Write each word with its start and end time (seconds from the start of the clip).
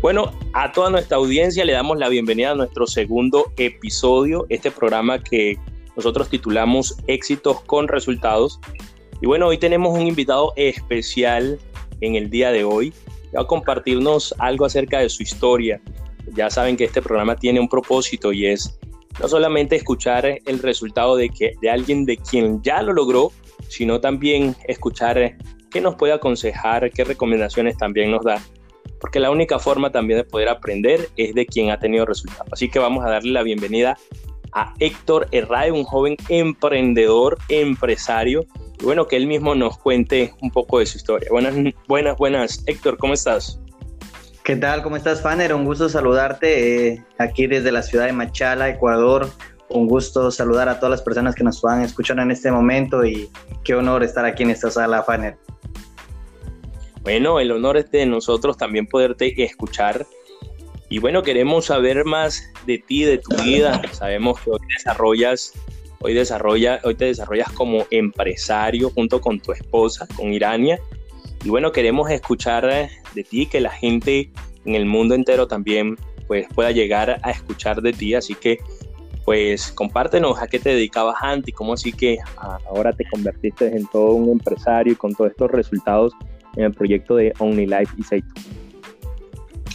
Bueno, 0.00 0.30
a 0.52 0.70
toda 0.70 0.90
nuestra 0.90 1.16
audiencia 1.16 1.64
le 1.64 1.72
damos 1.72 1.98
la 1.98 2.08
bienvenida 2.08 2.52
a 2.52 2.54
nuestro 2.54 2.86
segundo 2.86 3.52
episodio, 3.56 4.46
este 4.48 4.70
programa 4.70 5.20
que 5.20 5.58
nosotros 5.96 6.28
titulamos 6.28 6.96
Éxitos 7.08 7.62
con 7.62 7.88
Resultados. 7.88 8.60
Y 9.20 9.26
bueno, 9.26 9.48
hoy 9.48 9.58
tenemos 9.58 9.98
un 9.98 10.06
invitado 10.06 10.52
especial 10.54 11.58
en 12.00 12.14
el 12.14 12.30
día 12.30 12.52
de 12.52 12.62
hoy. 12.62 12.92
Va 13.36 13.40
a 13.40 13.46
compartirnos 13.48 14.32
algo 14.38 14.66
acerca 14.66 15.00
de 15.00 15.08
su 15.08 15.24
historia. 15.24 15.80
Ya 16.32 16.48
saben 16.48 16.76
que 16.76 16.84
este 16.84 17.02
programa 17.02 17.34
tiene 17.34 17.58
un 17.58 17.68
propósito 17.68 18.32
y 18.32 18.46
es 18.46 18.78
no 19.20 19.26
solamente 19.26 19.74
escuchar 19.74 20.38
el 20.46 20.58
resultado 20.60 21.16
de, 21.16 21.28
que, 21.28 21.54
de 21.60 21.70
alguien 21.70 22.04
de 22.04 22.18
quien 22.18 22.62
ya 22.62 22.82
lo 22.82 22.92
logró, 22.92 23.32
sino 23.66 24.00
también 24.00 24.54
escuchar 24.68 25.36
qué 25.72 25.80
nos 25.80 25.96
puede 25.96 26.12
aconsejar, 26.12 26.88
qué 26.92 27.02
recomendaciones 27.02 27.76
también 27.76 28.12
nos 28.12 28.22
da 28.22 28.40
porque 29.00 29.20
la 29.20 29.30
única 29.30 29.58
forma 29.58 29.90
también 29.90 30.18
de 30.18 30.24
poder 30.24 30.48
aprender 30.48 31.08
es 31.16 31.34
de 31.34 31.46
quien 31.46 31.70
ha 31.70 31.78
tenido 31.78 32.04
resultados. 32.06 32.48
Así 32.52 32.68
que 32.68 32.78
vamos 32.78 33.04
a 33.04 33.10
darle 33.10 33.32
la 33.32 33.42
bienvenida 33.42 33.96
a 34.52 34.74
Héctor 34.78 35.28
Herrae, 35.30 35.72
un 35.72 35.84
joven 35.84 36.16
emprendedor, 36.28 37.38
empresario, 37.48 38.46
y 38.80 38.84
bueno, 38.84 39.06
que 39.08 39.16
él 39.16 39.26
mismo 39.26 39.54
nos 39.54 39.76
cuente 39.78 40.32
un 40.40 40.50
poco 40.50 40.78
de 40.78 40.86
su 40.86 40.98
historia. 40.98 41.28
Buenas, 41.30 41.54
buenas, 41.88 42.16
buenas. 42.16 42.62
Héctor, 42.66 42.96
¿cómo 42.98 43.14
estás? 43.14 43.60
¿Qué 44.44 44.56
tal? 44.56 44.82
¿Cómo 44.82 44.96
estás, 44.96 45.20
Fanner? 45.20 45.52
Un 45.52 45.64
gusto 45.64 45.88
saludarte 45.88 46.86
eh, 46.86 47.04
aquí 47.18 47.46
desde 47.46 47.72
la 47.72 47.82
ciudad 47.82 48.06
de 48.06 48.12
Machala, 48.12 48.68
Ecuador. 48.68 49.28
Un 49.68 49.86
gusto 49.86 50.30
saludar 50.30 50.68
a 50.68 50.76
todas 50.78 50.90
las 50.90 51.02
personas 51.02 51.34
que 51.34 51.44
nos 51.44 51.60
van 51.60 51.80
a 51.80 51.84
escuchar 51.84 52.18
en 52.18 52.30
este 52.30 52.50
momento 52.50 53.04
y 53.04 53.28
qué 53.64 53.74
honor 53.74 54.02
estar 54.02 54.24
aquí 54.24 54.44
en 54.44 54.50
esta 54.50 54.70
sala, 54.70 55.02
Fanner. 55.02 55.36
Bueno, 57.08 57.40
el 57.40 57.52
honor 57.52 57.78
es 57.78 57.90
de 57.90 58.04
nosotros 58.04 58.58
también 58.58 58.86
poderte 58.86 59.42
escuchar. 59.42 60.06
Y 60.90 60.98
bueno, 60.98 61.22
queremos 61.22 61.64
saber 61.64 62.04
más 62.04 62.52
de 62.66 62.76
ti, 62.76 63.04
de 63.04 63.16
tu 63.16 63.34
vida. 63.42 63.80
Sabemos 63.92 64.38
que 64.40 64.50
hoy 64.50 64.58
desarrollas, 64.76 65.54
hoy 66.00 66.12
desarrolla, 66.12 66.80
hoy 66.84 66.96
te 66.96 67.06
desarrollas 67.06 67.50
como 67.52 67.86
empresario 67.90 68.90
junto 68.90 69.22
con 69.22 69.40
tu 69.40 69.52
esposa, 69.52 70.06
con 70.18 70.34
Irania. 70.34 70.78
Y 71.42 71.48
bueno, 71.48 71.72
queremos 71.72 72.10
escuchar 72.10 72.66
de 72.66 73.24
ti, 73.24 73.46
que 73.46 73.62
la 73.62 73.70
gente 73.70 74.30
en 74.66 74.74
el 74.74 74.84
mundo 74.84 75.14
entero 75.14 75.48
también 75.48 75.96
pues 76.26 76.46
pueda 76.54 76.72
llegar 76.72 77.20
a 77.22 77.30
escuchar 77.30 77.80
de 77.80 77.94
ti. 77.94 78.16
Así 78.16 78.34
que 78.34 78.58
pues 79.24 79.72
compártenos 79.72 80.42
a 80.42 80.46
qué 80.46 80.58
te 80.58 80.74
dedicabas 80.74 81.16
antes 81.22 81.48
y 81.48 81.52
cómo 81.52 81.72
así 81.72 81.90
que 81.90 82.18
ahora 82.66 82.92
te 82.92 83.06
convertiste 83.06 83.74
en 83.74 83.86
todo 83.86 84.12
un 84.12 84.28
empresario 84.28 84.92
y 84.92 84.96
con 84.96 85.14
todos 85.14 85.30
estos 85.30 85.50
resultados 85.50 86.12
en 86.56 86.64
el 86.64 86.72
proyecto 86.72 87.16
de 87.16 87.32
OnlyLife 87.38 87.94
y 87.96 88.02
Seito. 88.02 88.34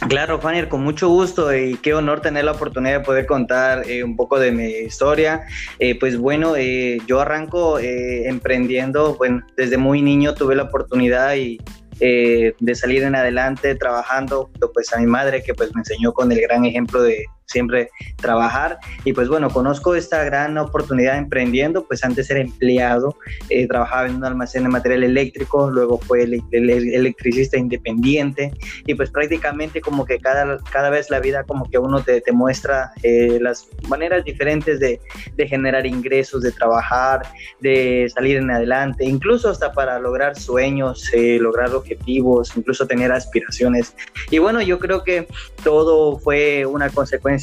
Claro, 0.08 0.38
Fanny, 0.38 0.66
con 0.66 0.82
mucho 0.82 1.08
gusto 1.08 1.54
y 1.54 1.76
qué 1.76 1.94
honor 1.94 2.20
tener 2.20 2.44
la 2.44 2.52
oportunidad 2.52 2.98
de 2.98 3.04
poder 3.04 3.26
contar 3.26 3.88
eh, 3.88 4.04
un 4.04 4.16
poco 4.16 4.38
de 4.38 4.52
mi 4.52 4.66
historia. 4.66 5.42
Eh, 5.78 5.98
pues 5.98 6.18
bueno, 6.18 6.56
eh, 6.56 6.98
yo 7.06 7.20
arranco 7.20 7.78
emprendiendo, 7.78 9.14
bueno, 9.16 9.40
desde 9.56 9.78
muy 9.78 10.02
niño 10.02 10.34
tuve 10.34 10.56
la 10.56 10.64
oportunidad 10.64 11.34
y 11.36 11.58
de 12.00 12.74
salir 12.74 13.04
en 13.04 13.14
adelante 13.14 13.76
trabajando 13.76 14.50
pues 14.74 14.92
a 14.92 14.98
mi 14.98 15.06
madre 15.06 15.44
que 15.44 15.54
pues 15.54 15.72
me 15.74 15.80
enseñó 15.80 16.12
con 16.12 16.30
el 16.32 16.40
gran 16.40 16.64
ejemplo 16.64 17.00
de, 17.00 17.24
siempre 17.46 17.90
trabajar. 18.16 18.78
Y 19.04 19.12
pues 19.12 19.28
bueno, 19.28 19.50
conozco 19.50 19.94
esta 19.94 20.24
gran 20.24 20.56
oportunidad 20.58 21.18
emprendiendo, 21.18 21.86
pues 21.86 22.04
antes 22.04 22.30
era 22.30 22.40
empleado, 22.40 23.16
eh, 23.50 23.66
trabajaba 23.66 24.06
en 24.06 24.16
un 24.16 24.24
almacén 24.24 24.64
de 24.64 24.68
material 24.68 25.04
eléctrico, 25.04 25.70
luego 25.70 25.98
fue 25.98 26.22
el, 26.22 26.42
electricista 26.52 27.58
independiente 27.58 28.52
y 28.86 28.94
pues 28.94 29.10
prácticamente 29.10 29.80
como 29.80 30.04
que 30.04 30.18
cada, 30.18 30.58
cada 30.70 30.90
vez 30.90 31.10
la 31.10 31.20
vida 31.20 31.44
como 31.44 31.68
que 31.68 31.78
uno 31.78 32.02
te, 32.02 32.20
te 32.20 32.32
muestra 32.32 32.92
eh, 33.02 33.38
las 33.40 33.68
maneras 33.88 34.24
diferentes 34.24 34.80
de, 34.80 35.00
de, 35.36 35.48
generar 35.48 35.86
ingresos, 35.86 36.42
de 36.42 36.52
trabajar, 36.52 37.22
de 37.60 38.10
salir 38.14 38.38
en 38.38 38.50
adelante, 38.50 39.04
incluso 39.04 39.50
hasta 39.50 39.72
para 39.72 39.98
lograr 39.98 40.36
sueños, 40.36 41.10
eh, 41.12 41.38
lograr 41.40 41.74
objetivos, 41.74 42.56
incluso 42.56 42.86
tener 42.86 43.12
aspiraciones. 43.12 43.94
Y 44.30 44.38
bueno, 44.38 44.62
yo 44.62 44.78
creo 44.78 45.04
que 45.04 45.28
todo 45.62 46.18
fue 46.18 46.64
una 46.66 46.88
consecuencia 46.90 47.33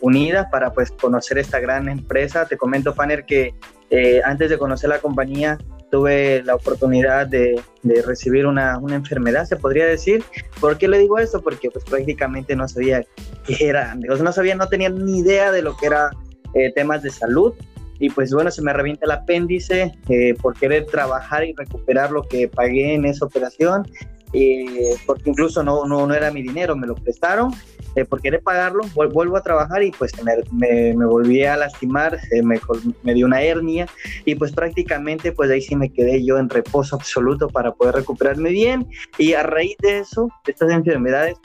unida 0.00 0.48
para 0.50 0.72
pues 0.72 0.90
conocer 0.90 1.38
esta 1.38 1.60
gran 1.60 1.88
empresa. 1.88 2.46
Te 2.46 2.56
comento, 2.56 2.94
Fanner, 2.94 3.24
que 3.24 3.54
eh, 3.90 4.20
antes 4.24 4.50
de 4.50 4.58
conocer 4.58 4.90
la 4.90 4.98
compañía 4.98 5.58
tuve 5.90 6.42
la 6.44 6.54
oportunidad 6.54 7.26
de, 7.26 7.60
de 7.82 8.02
recibir 8.02 8.46
una, 8.46 8.76
una, 8.78 8.96
enfermedad, 8.96 9.46
se 9.46 9.56
podría 9.56 9.86
decir. 9.86 10.22
¿Por 10.60 10.76
qué 10.76 10.86
le 10.86 10.98
digo 10.98 11.18
esto? 11.18 11.40
Porque 11.40 11.70
pues 11.70 11.84
prácticamente 11.84 12.54
no 12.54 12.68
sabía 12.68 13.02
qué 13.46 13.68
era, 13.68 13.94
no 13.94 14.32
sabía, 14.32 14.54
no 14.54 14.68
tenía 14.68 14.90
ni 14.90 15.20
idea 15.20 15.50
de 15.50 15.62
lo 15.62 15.76
que 15.76 15.86
era 15.86 16.10
eh, 16.54 16.72
temas 16.74 17.02
de 17.02 17.10
salud. 17.10 17.54
Y 18.00 18.10
pues 18.10 18.32
bueno, 18.32 18.50
se 18.50 18.62
me 18.62 18.72
revienta 18.72 19.06
el 19.06 19.10
apéndice 19.10 19.92
eh, 20.08 20.34
por 20.40 20.54
querer 20.54 20.86
trabajar 20.86 21.44
y 21.44 21.54
recuperar 21.54 22.12
lo 22.12 22.22
que 22.22 22.46
pagué 22.46 22.94
en 22.94 23.06
esa 23.06 23.24
operación. 23.24 23.84
porque 25.06 25.30
incluso 25.30 25.62
no, 25.62 25.86
no, 25.86 26.06
no 26.06 26.14
era 26.14 26.30
mi 26.30 26.42
dinero, 26.42 26.76
me 26.76 26.86
lo 26.86 26.94
prestaron 26.94 27.50
eh, 27.94 28.04
por 28.04 28.20
querer 28.20 28.42
pagarlo, 28.42 28.82
vuelvo 28.94 29.36
a 29.36 29.42
trabajar 29.42 29.82
y 29.82 29.90
pues 29.92 30.12
me, 30.22 30.94
me, 30.94 31.06
volví 31.06 31.44
a 31.44 31.56
lastimar, 31.56 32.18
eh, 32.32 32.42
me, 32.42 33.14
dio 33.14 33.26
una 33.26 33.42
hernia 33.42 33.86
y 34.24 34.34
pues 34.34 34.52
prácticamente 34.52 35.32
pues 35.32 35.50
ahí 35.50 35.60
sí 35.60 35.74
me 35.76 35.90
quedé 35.90 36.24
yo 36.24 36.38
en 36.38 36.48
reposo 36.48 36.96
absoluto 36.96 37.48
para 37.48 37.72
poder 37.72 37.96
recuperarme 37.96 38.50
bien 38.50 38.86
y 39.16 39.32
a 39.32 39.42
raíz 39.42 39.76
de 39.80 39.98
eso, 39.98 40.28
de 40.44 40.52
estas 40.52 40.70
enfermedades, 40.70 41.36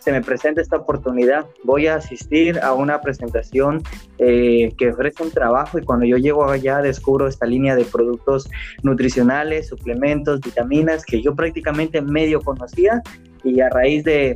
se 0.00 0.10
me 0.10 0.20
presenta 0.20 0.60
esta 0.60 0.76
oportunidad. 0.76 1.46
Voy 1.62 1.86
a 1.86 1.94
asistir 1.94 2.58
a 2.58 2.72
una 2.72 3.00
presentación 3.00 3.82
eh, 4.18 4.72
que 4.76 4.88
ofrece 4.88 5.22
un 5.22 5.30
trabajo 5.30 5.78
y 5.78 5.84
cuando 5.84 6.04
yo 6.04 6.16
llego 6.16 6.44
allá 6.48 6.78
descubro 6.78 7.28
esta 7.28 7.46
línea 7.46 7.76
de 7.76 7.84
productos 7.84 8.50
nutricionales, 8.82 9.68
suplementos, 9.68 10.40
vitaminas 10.40 11.04
que 11.04 11.22
yo 11.22 11.36
prácticamente 11.36 12.02
medio 12.02 12.40
conocía 12.40 13.00
y 13.44 13.60
a 13.60 13.68
raíz 13.68 14.02
de, 14.04 14.34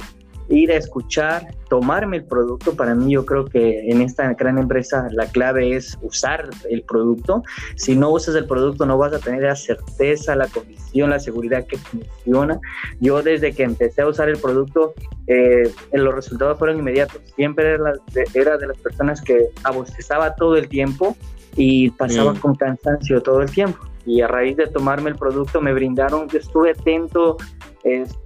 ir 0.49 0.71
a 0.73 0.77
escuchar, 0.77 1.47
tomarme 1.69 2.19
el 2.19 2.25
producto. 2.25 2.75
Para 2.75 2.95
mí 2.95 3.13
yo 3.13 3.25
creo 3.25 3.45
que 3.45 3.91
en 3.91 4.01
esta 4.01 4.33
gran 4.35 4.59
empresa 4.59 5.09
la 5.11 5.27
clave 5.27 5.77
es 5.77 5.99
usar 6.03 6.49
el 6.71 6.83
producto. 6.83 7.43
Si 7.77 7.97
no 7.97 8.11
usas 8.11 8.35
el 8.35 8.47
producto 8.47 8.87
no 8.87 8.99
vas 8.99 9.13
a 9.13 9.19
tener 9.19 9.43
la 9.43 9.57
certeza, 9.57 10.37
la 10.37 10.47
condición, 10.47 11.11
la 11.11 11.21
seguridad 11.21 11.67
que 11.67 11.79
funciona. 11.79 12.61
Yo 13.01 13.23
desde 13.23 13.53
que 13.53 13.65
empecé 13.65 14.03
a 14.03 14.09
usar 14.09 14.29
el 14.29 14.39
producto, 14.39 14.95
eh, 15.27 15.71
los 15.93 16.15
resultados 16.15 16.59
fueron 16.59 16.79
inmediatos. 16.79 17.21
Siempre 17.35 17.75
era, 17.75 17.93
de, 18.13 18.25
era 18.35 18.57
de 18.57 18.69
las 18.69 18.79
personas 18.79 19.21
que 19.21 19.49
abostezaba 19.65 20.35
todo 20.35 20.57
el 20.57 20.69
tiempo 20.69 21.17
y 21.57 21.91
pasaba 21.91 22.35
mm. 22.35 22.39
con 22.39 22.55
cansancio 22.55 23.23
todo 23.23 23.43
el 23.43 23.51
tiempo. 23.51 23.79
Y 24.07 24.21
a 24.21 24.29
raíz 24.29 24.57
de 24.57 24.67
tomarme 24.69 25.11
el 25.11 25.17
producto 25.17 25.61
me 25.61 25.75
brindaron, 25.75 26.29
yo 26.29 26.39
estuve 26.39 26.71
atento 26.71 27.37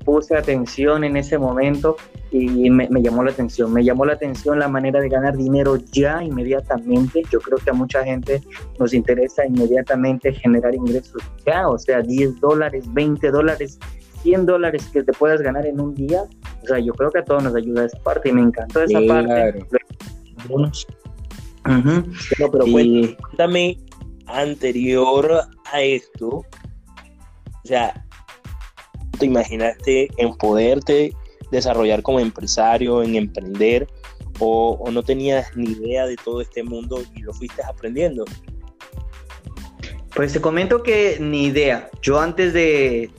puse 0.04 0.36
atención 0.36 1.04
en 1.04 1.16
ese 1.16 1.38
momento 1.38 1.96
y 2.30 2.70
me, 2.70 2.88
llamó 3.02 3.24
la 3.24 3.32
atención. 3.32 3.72
Me 3.72 3.84
llamó 3.84 4.04
la 4.04 4.14
atención 4.14 4.58
la 4.58 4.68
manera 4.68 5.00
de 5.00 5.08
ganar 5.08 5.36
dinero 5.36 5.76
ya 5.92 6.22
inmediatamente. 6.22 7.22
Yo 7.30 7.40
creo 7.40 7.58
que 7.58 7.70
a 7.70 7.72
mucha 7.72 8.04
gente 8.04 8.40
nos 8.78 8.94
interesa 8.94 9.44
inmediatamente 9.44 10.32
generar 10.32 10.74
ingresos 10.74 11.22
ya, 11.44 11.68
o 11.68 11.76
sea, 11.76 12.02
10 12.02 12.40
dólares, 12.40 12.84
20 12.92 13.30
dólares, 13.30 13.78
100 14.22 14.46
dólares 14.46 14.88
que 14.92 15.02
te 15.02 15.12
puedas 15.12 15.42
ganar 15.42 15.66
en 15.66 15.80
un 15.80 15.94
día. 15.94 16.22
O 16.62 16.66
sea, 16.66 16.78
yo 16.78 16.92
creo 16.94 17.10
que 17.10 17.18
a 17.18 17.24
todos 17.24 17.42
nos 17.42 17.54
ayuda 17.54 17.84
esa 17.84 17.98
parte 17.98 18.28
y 18.28 18.32
me 18.32 18.42
encantó 18.42 18.82
esa 18.82 19.00
parte. 19.06 19.66
pero 22.38 22.64
cuéntame 22.64 23.76
anterior 24.32 25.42
a 25.72 25.82
esto, 25.82 26.28
o 26.28 27.64
sea, 27.64 28.06
te 29.18 29.26
imaginaste 29.26 30.08
en 30.16 30.34
poderte 30.36 31.12
desarrollar 31.50 32.02
como 32.02 32.20
empresario, 32.20 33.02
en 33.02 33.16
emprender, 33.16 33.86
o, 34.38 34.90
no 34.90 35.02
tenías 35.02 35.54
ni 35.54 35.70
idea 35.70 36.06
de 36.06 36.16
todo 36.16 36.40
este 36.40 36.62
mundo 36.62 37.02
y 37.14 37.20
lo 37.20 37.32
fuiste 37.34 37.62
aprendiendo? 37.62 38.24
Pues 40.14 40.32
te 40.32 40.40
comento 40.40 40.82
que 40.82 41.18
ni 41.20 41.46
idea. 41.46 41.88
Yo 42.02 42.20
antes 42.20 42.52
de, 42.52 43.10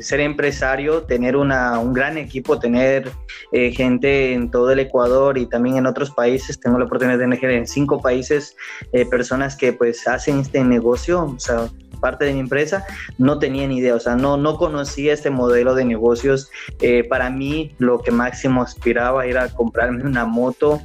ser 0.00 0.20
empresario, 0.20 1.02
tener 1.02 1.36
una, 1.36 1.78
un 1.80 1.92
gran 1.92 2.16
equipo, 2.18 2.58
tener 2.58 3.10
eh, 3.52 3.72
gente 3.72 4.32
en 4.32 4.50
todo 4.50 4.70
el 4.70 4.78
Ecuador 4.78 5.38
y 5.38 5.46
también 5.46 5.76
en 5.76 5.86
otros 5.86 6.10
países, 6.12 6.60
tengo 6.60 6.78
la 6.78 6.84
oportunidad 6.84 7.18
de 7.18 7.24
tener 7.24 7.50
en 7.50 7.66
cinco 7.66 8.00
países 8.00 8.56
eh, 8.92 9.04
personas 9.06 9.56
que 9.56 9.72
pues 9.72 10.06
hacen 10.06 10.38
este 10.38 10.62
negocio, 10.62 11.24
o 11.24 11.40
sea, 11.40 11.68
parte 12.00 12.24
de 12.24 12.34
mi 12.34 12.40
empresa, 12.40 12.84
no 13.18 13.38
tenía 13.38 13.66
ni 13.66 13.78
idea, 13.78 13.94
o 13.94 14.00
sea, 14.00 14.16
no, 14.16 14.36
no 14.36 14.56
conocía 14.56 15.12
este 15.12 15.30
modelo 15.30 15.74
de 15.74 15.84
negocios. 15.84 16.50
Eh, 16.80 17.04
para 17.04 17.30
mí 17.30 17.74
lo 17.78 18.00
que 18.00 18.10
máximo 18.10 18.62
aspiraba 18.62 19.26
era 19.26 19.48
comprarme 19.48 20.04
una 20.04 20.24
moto 20.24 20.80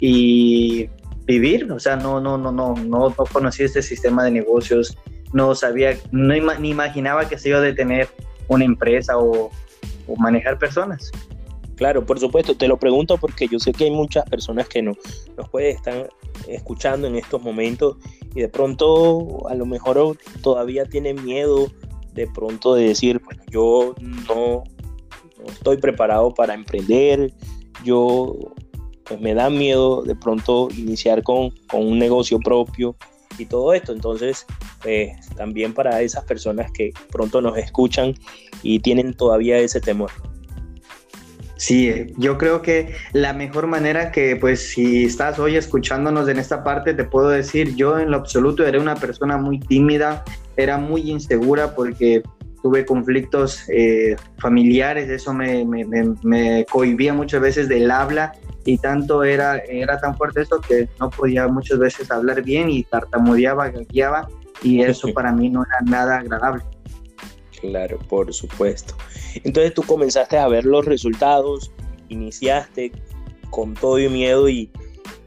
y 0.00 0.88
vivir, 1.26 1.70
o 1.72 1.78
sea, 1.78 1.96
no, 1.96 2.20
no, 2.20 2.36
no, 2.38 2.52
no, 2.52 2.74
no, 2.74 3.08
no 3.08 3.14
conocía 3.32 3.66
este 3.66 3.82
sistema 3.82 4.24
de 4.24 4.30
negocios, 4.30 4.96
no 5.32 5.54
sabía, 5.54 5.96
no 6.12 6.34
ni 6.58 6.70
imaginaba 6.70 7.28
que 7.28 7.38
se 7.38 7.48
iba 7.50 7.58
a 7.60 7.74
tener 7.74 8.08
una 8.48 8.64
empresa 8.64 9.16
o, 9.18 9.50
o 10.06 10.16
manejar 10.16 10.58
personas. 10.58 11.10
Claro, 11.76 12.06
por 12.06 12.20
supuesto, 12.20 12.56
te 12.56 12.68
lo 12.68 12.76
pregunto 12.76 13.16
porque 13.18 13.48
yo 13.48 13.58
sé 13.58 13.72
que 13.72 13.84
hay 13.84 13.90
muchas 13.90 14.24
personas 14.28 14.68
que 14.68 14.80
no, 14.80 14.92
nos 15.36 15.48
pueden 15.48 15.74
estar 15.76 16.08
escuchando 16.46 17.08
en 17.08 17.16
estos 17.16 17.42
momentos 17.42 17.96
y 18.34 18.40
de 18.40 18.48
pronto 18.48 19.48
a 19.48 19.54
lo 19.54 19.66
mejor 19.66 20.16
todavía 20.42 20.84
tienen 20.84 21.24
miedo 21.24 21.66
de 22.12 22.28
pronto 22.28 22.74
de 22.74 22.88
decir, 22.88 23.20
bueno, 23.24 23.42
yo 23.50 23.94
no, 24.00 24.62
estoy 25.46 25.78
preparado 25.78 26.32
para 26.32 26.54
emprender, 26.54 27.32
yo 27.84 28.36
pues 29.04 29.20
me 29.20 29.34
da 29.34 29.50
miedo 29.50 30.02
de 30.02 30.14
pronto 30.14 30.68
iniciar 30.76 31.22
con, 31.22 31.50
con 31.68 31.86
un 31.86 31.98
negocio 31.98 32.38
propio 32.38 32.96
y 33.38 33.46
todo 33.46 33.74
esto. 33.74 33.92
Entonces, 33.92 34.46
pues, 34.82 35.12
también 35.36 35.74
para 35.74 36.00
esas 36.02 36.24
personas 36.24 36.70
que 36.72 36.92
pronto 37.10 37.40
nos 37.40 37.56
escuchan 37.58 38.14
y 38.62 38.80
tienen 38.80 39.14
todavía 39.14 39.58
ese 39.58 39.80
temor. 39.80 40.10
Sí, 41.56 42.12
yo 42.18 42.36
creo 42.36 42.62
que 42.62 42.94
la 43.12 43.32
mejor 43.32 43.66
manera 43.66 44.10
que, 44.10 44.36
pues, 44.36 44.70
si 44.70 45.04
estás 45.04 45.38
hoy 45.38 45.56
escuchándonos 45.56 46.28
en 46.28 46.38
esta 46.38 46.64
parte, 46.64 46.94
te 46.94 47.04
puedo 47.04 47.28
decir, 47.28 47.74
yo 47.76 47.98
en 47.98 48.10
lo 48.10 48.16
absoluto 48.16 48.66
era 48.66 48.80
una 48.80 48.96
persona 48.96 49.36
muy 49.36 49.60
tímida, 49.60 50.24
era 50.56 50.78
muy 50.78 51.10
insegura 51.10 51.74
porque 51.74 52.22
tuve 52.64 52.86
conflictos 52.86 53.68
eh, 53.68 54.16
familiares, 54.38 55.10
eso 55.10 55.34
me, 55.34 55.66
me, 55.66 55.84
me, 56.22 56.64
cohibía 56.64 57.12
muchas 57.12 57.42
veces 57.42 57.68
del 57.68 57.90
habla 57.90 58.32
y 58.64 58.78
tanto 58.78 59.22
era, 59.22 59.58
era 59.58 59.98
tan 59.98 60.16
fuerte 60.16 60.40
eso 60.40 60.62
que 60.62 60.88
no 60.98 61.10
podía 61.10 61.46
muchas 61.46 61.78
veces 61.78 62.10
hablar 62.10 62.42
bien 62.42 62.70
y 62.70 62.82
tartamudeaba, 62.82 63.68
gagueaba 63.68 64.30
y 64.62 64.80
eso 64.80 65.12
para 65.12 65.30
mí 65.30 65.50
no 65.50 65.62
era 65.62 65.78
nada 65.84 66.20
agradable. 66.20 66.64
Claro, 67.60 67.98
por 68.08 68.32
supuesto. 68.32 68.94
Entonces 69.44 69.74
tú 69.74 69.82
comenzaste 69.82 70.38
a 70.38 70.48
ver 70.48 70.64
los 70.64 70.86
resultados, 70.86 71.70
iniciaste 72.08 72.92
con 73.50 73.74
todo 73.74 73.98
y 73.98 74.08
miedo 74.08 74.48
y, 74.48 74.70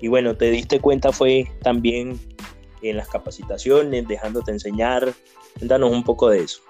y 0.01 0.07
bueno, 0.07 0.35
te 0.35 0.49
diste 0.49 0.79
cuenta 0.79 1.11
fue 1.11 1.51
también 1.61 2.19
en 2.81 2.97
las 2.97 3.09
capacitaciones, 3.09 4.07
dejándote 4.07 4.49
enseñar. 4.49 5.13
Cuéntanos 5.59 5.91
un 5.91 6.03
poco 6.03 6.29
de 6.29 6.39
eso. 6.39 6.61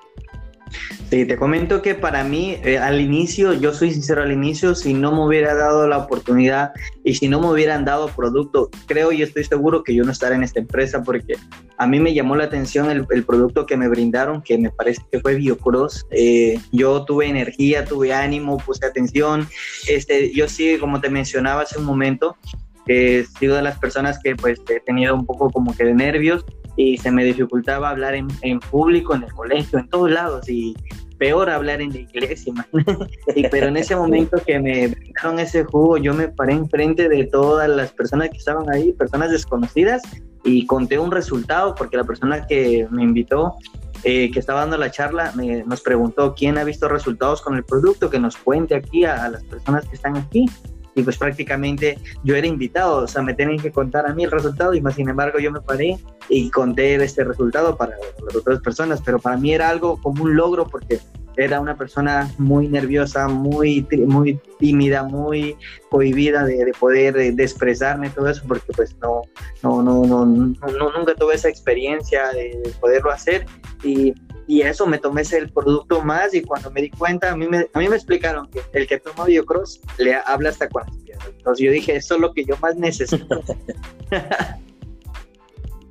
Sí, 1.10 1.26
te 1.26 1.38
comento 1.38 1.82
que 1.82 1.96
para 1.96 2.26
mí, 2.26 2.58
eh, 2.66 2.78
al 2.78 3.00
inicio, 3.00 3.54
yo 3.54 3.74
soy 3.74 3.94
sincero 3.94 4.24
al 4.24 4.32
inicio, 4.34 4.76
si 4.76 4.94
no 4.94 5.14
me 5.14 5.26
hubiera 5.26 5.56
dado 5.56 5.88
la 5.88 6.00
oportunidad 6.00 6.74
y 7.06 7.16
si 7.16 7.30
no 7.30 7.40
me 7.40 7.50
hubieran 7.50 7.86
dado 7.86 8.10
producto, 8.10 8.70
creo 8.88 9.14
y 9.14 9.22
estoy 9.22 9.46
seguro 9.46 9.84
que 9.84 9.96
yo 9.96 10.04
no 10.04 10.12
estaría 10.12 10.36
en 10.36 10.44
esta 10.44 10.60
empresa 10.60 11.04
porque 11.04 11.36
a 11.78 11.88
mí 11.88 12.02
me 12.02 12.14
llamó 12.14 12.36
la 12.36 12.44
atención 12.44 12.92
el, 12.92 13.24
producto 13.24 13.66
que 13.66 13.78
me 13.78 13.88
brindaron, 13.88 14.42
que 14.42 14.58
me 14.58 14.70
parece 14.70 15.02
que 15.10 15.22
fue 15.22 15.36
Biocross. 15.36 16.06
Eh, 16.12 16.60
yo 16.74 17.06
tuve 17.06 17.28
energía, 17.28 17.86
tuve 17.86 18.12
ánimo, 18.12 18.58
puse 18.58 18.86
atención. 18.86 19.48
Este, 19.88 20.34
yo 20.34 20.50
sí, 20.50 20.78
como 20.78 21.00
te 21.00 21.10
mencionaba 21.10 21.62
hace 21.62 21.80
un 21.80 21.86
momento, 21.86 22.36
he 22.86 23.26
sido 23.40 23.56
de 23.56 23.62
las 23.62 23.80
personas 23.80 24.20
que 24.22 24.36
pues 24.36 24.60
he 24.70 24.82
tenido 24.82 25.16
un 25.16 25.26
poco 25.26 25.52
como 25.52 25.74
que 25.74 25.86
de 25.86 25.94
nervios 25.94 26.44
y 26.78 26.98
se 26.98 27.12
me 27.12 27.26
dificultaba 27.26 27.90
hablar 27.90 28.16
en, 28.16 28.28
en 28.44 28.60
público, 28.60 29.16
en 29.16 29.24
el 29.24 29.34
colegio, 29.34 29.80
en 29.80 29.90
todos 29.90 30.10
lados 30.10 30.48
y 30.48 30.76
peor 31.18 31.50
hablar 31.50 31.82
en 31.82 31.92
la 31.92 32.00
iglesia, 32.00 32.54
y, 33.36 33.48
pero 33.50 33.68
en 33.68 33.78
ese 33.78 33.96
momento 33.98 34.38
que 34.46 34.60
me 34.60 34.88
brindaron 34.88 35.40
ese 35.40 35.64
jugo, 35.64 35.98
yo 35.98 36.14
me 36.14 36.28
paré 36.30 36.54
enfrente 36.54 37.10
de 37.10 37.26
todas 37.26 37.68
las 37.68 37.92
personas 37.92 38.30
que 38.30 38.38
estaban 38.38 38.70
ahí, 38.70 38.94
personas 38.94 39.32
desconocidas, 39.32 40.04
y 40.44 40.66
conté 40.66 40.98
un 41.00 41.12
resultado 41.12 41.76
porque 41.76 41.98
la 41.98 42.04
persona 42.04 42.46
que 42.46 42.88
me 42.92 43.04
invitó, 43.04 43.56
eh, 44.04 44.32
que 44.32 44.40
estaba 44.40 44.62
dando 44.62 44.78
la 44.78 44.92
charla, 44.92 45.34
me, 45.36 45.64
nos 45.64 45.82
preguntó 45.82 46.36
quién 46.36 46.58
ha 46.58 46.64
visto 46.64 46.88
resultados 46.88 47.42
con 47.42 47.56
el 47.56 47.66
producto, 47.66 48.10
que 48.10 48.20
nos 48.20 48.38
cuente 48.38 48.76
aquí 48.76 49.04
a 49.04 49.28
las 49.30 49.44
personas 49.44 49.88
que 49.88 49.96
están 49.96 50.16
aquí 50.16 50.46
y 50.98 51.04
pues 51.04 51.18
prácticamente 51.18 52.00
yo 52.24 52.36
era 52.36 52.48
invitado, 52.48 53.04
o 53.04 53.08
sea, 53.08 53.22
me 53.22 53.36
tenían 53.36 53.60
que 53.60 53.72
contar 53.72 54.08
a 54.08 54.14
mí 54.16 54.24
el 54.24 54.32
resultado 54.32 54.74
y 54.74 54.82
más 54.82 54.96
sin 54.96 55.08
embargo 55.08 55.38
yo 55.38 55.52
me 55.52 55.62
paré 55.62 55.98
y 56.28 56.50
conté 56.50 56.96
este 56.96 57.24
resultado 57.24 57.78
para 57.78 57.96
las 58.26 58.36
otras 58.36 58.60
personas, 58.62 59.00
pero 59.06 59.20
para 59.20 59.38
mí 59.38 59.54
era 59.54 59.70
algo 59.70 60.02
como 60.02 60.24
un 60.24 60.36
logro 60.36 60.68
porque 60.68 61.00
era 61.38 61.62
una 61.62 61.78
persona 61.78 62.34
muy 62.40 62.68
nerviosa, 62.68 63.28
muy, 63.28 63.88
muy 64.08 64.40
tímida, 64.58 65.04
muy 65.04 65.56
cohibida 65.92 66.44
de, 66.44 66.66
de 66.66 66.74
poder 66.74 67.14
de, 67.14 67.44
expresarme 67.44 68.10
todo 68.10 68.28
eso, 68.28 68.42
porque 68.48 68.74
pues 68.76 68.96
no, 69.00 69.22
no, 69.62 69.84
no, 69.84 70.04
no, 70.04 70.26
no, 70.26 70.92
nunca 70.98 71.14
tuve 71.14 71.36
esa 71.36 71.48
experiencia 71.48 72.30
de 72.30 72.74
poderlo 72.82 73.12
hacer 73.12 73.46
y 73.84 74.16
y 74.48 74.62
eso 74.62 74.88
me 74.88 74.98
tomé 74.98 75.22
ese 75.22 75.38
el 75.38 75.50
producto 75.52 76.02
más 76.02 76.34
y 76.34 76.42
cuando 76.42 76.72
me 76.72 76.82
di 76.82 76.90
cuenta, 76.90 77.32
a 77.32 77.36
mí 77.36 77.48
me, 77.48 77.68
a 77.74 77.80
mí 77.80 77.90
me 77.90 77.96
explicaron 77.96 78.50
que 78.50 78.62
el 78.74 78.88
que 78.88 78.98
toma 79.00 79.26
Biocross 79.26 79.82
le 79.98 80.16
habla 80.16 80.50
hasta 80.50 80.70
con 80.70 80.84
las. 80.86 81.28
Entonces 81.28 81.66
yo 81.66 81.72
dije, 81.72 81.96
eso 81.96 82.16
es 82.16 82.22
lo 82.22 82.34
que 82.34 82.46
yo 82.46 82.56
más 82.62 82.76
necesito. 82.78 83.44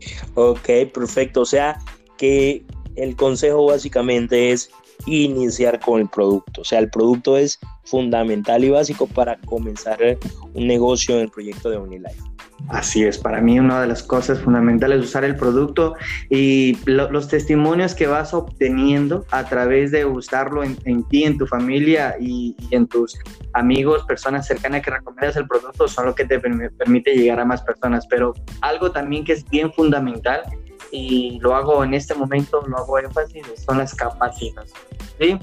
ok, 0.34 0.68
perfecto. 0.92 1.42
O 1.42 1.46
sea 1.46 1.78
que 2.16 2.64
el 2.96 3.14
consejo 3.16 3.66
básicamente 3.66 4.52
es 4.52 4.70
iniciar 5.06 5.80
con 5.80 6.00
el 6.00 6.08
producto. 6.08 6.62
O 6.62 6.64
sea, 6.64 6.78
el 6.78 6.90
producto 6.90 7.36
es 7.36 7.58
fundamental 7.84 8.64
y 8.64 8.70
básico 8.70 9.06
para 9.06 9.36
comenzar 9.46 9.98
un 10.54 10.66
negocio 10.66 11.16
en 11.16 11.22
el 11.22 11.30
proyecto 11.30 11.70
de 11.70 11.76
OnlyLife. 11.76 12.36
Así 12.68 13.04
es, 13.04 13.18
para 13.18 13.40
mí 13.40 13.60
una 13.60 13.82
de 13.82 13.86
las 13.86 14.02
cosas 14.02 14.40
fundamentales 14.40 14.98
es 14.98 15.04
usar 15.04 15.24
el 15.24 15.36
producto 15.36 15.94
y 16.30 16.76
los 16.86 17.28
testimonios 17.28 17.94
que 17.94 18.06
vas 18.06 18.34
obteniendo 18.34 19.24
a 19.30 19.44
través 19.44 19.92
de 19.92 20.04
usarlo 20.04 20.64
en, 20.64 21.04
ti, 21.04 21.24
en 21.24 21.38
tu 21.38 21.46
familia 21.46 22.16
y, 22.18 22.56
en 22.70 22.88
tus 22.88 23.16
amigos, 23.52 24.04
personas 24.04 24.46
cercanas 24.46 24.82
que 24.82 24.90
recomiendas 24.90 25.36
el 25.36 25.46
producto 25.46 25.86
son 25.86 26.06
lo 26.06 26.14
que 26.14 26.24
te 26.24 26.40
permite 26.40 27.14
llegar 27.14 27.40
a 27.40 27.44
más 27.44 27.62
personas. 27.62 28.06
Pero 28.08 28.34
algo 28.62 28.90
también 28.90 29.24
que 29.24 29.34
es 29.34 29.44
bien 29.48 29.70
fundamental 29.72 30.42
y 30.96 31.38
lo 31.40 31.54
hago 31.54 31.84
en 31.84 31.92
este 31.92 32.14
momento, 32.14 32.62
lo 32.66 32.78
hago 32.78 32.98
énfasis, 32.98 33.44
son 33.66 33.78
las 33.78 33.94
capacidades. 33.94 34.72
¿sí? 35.20 35.38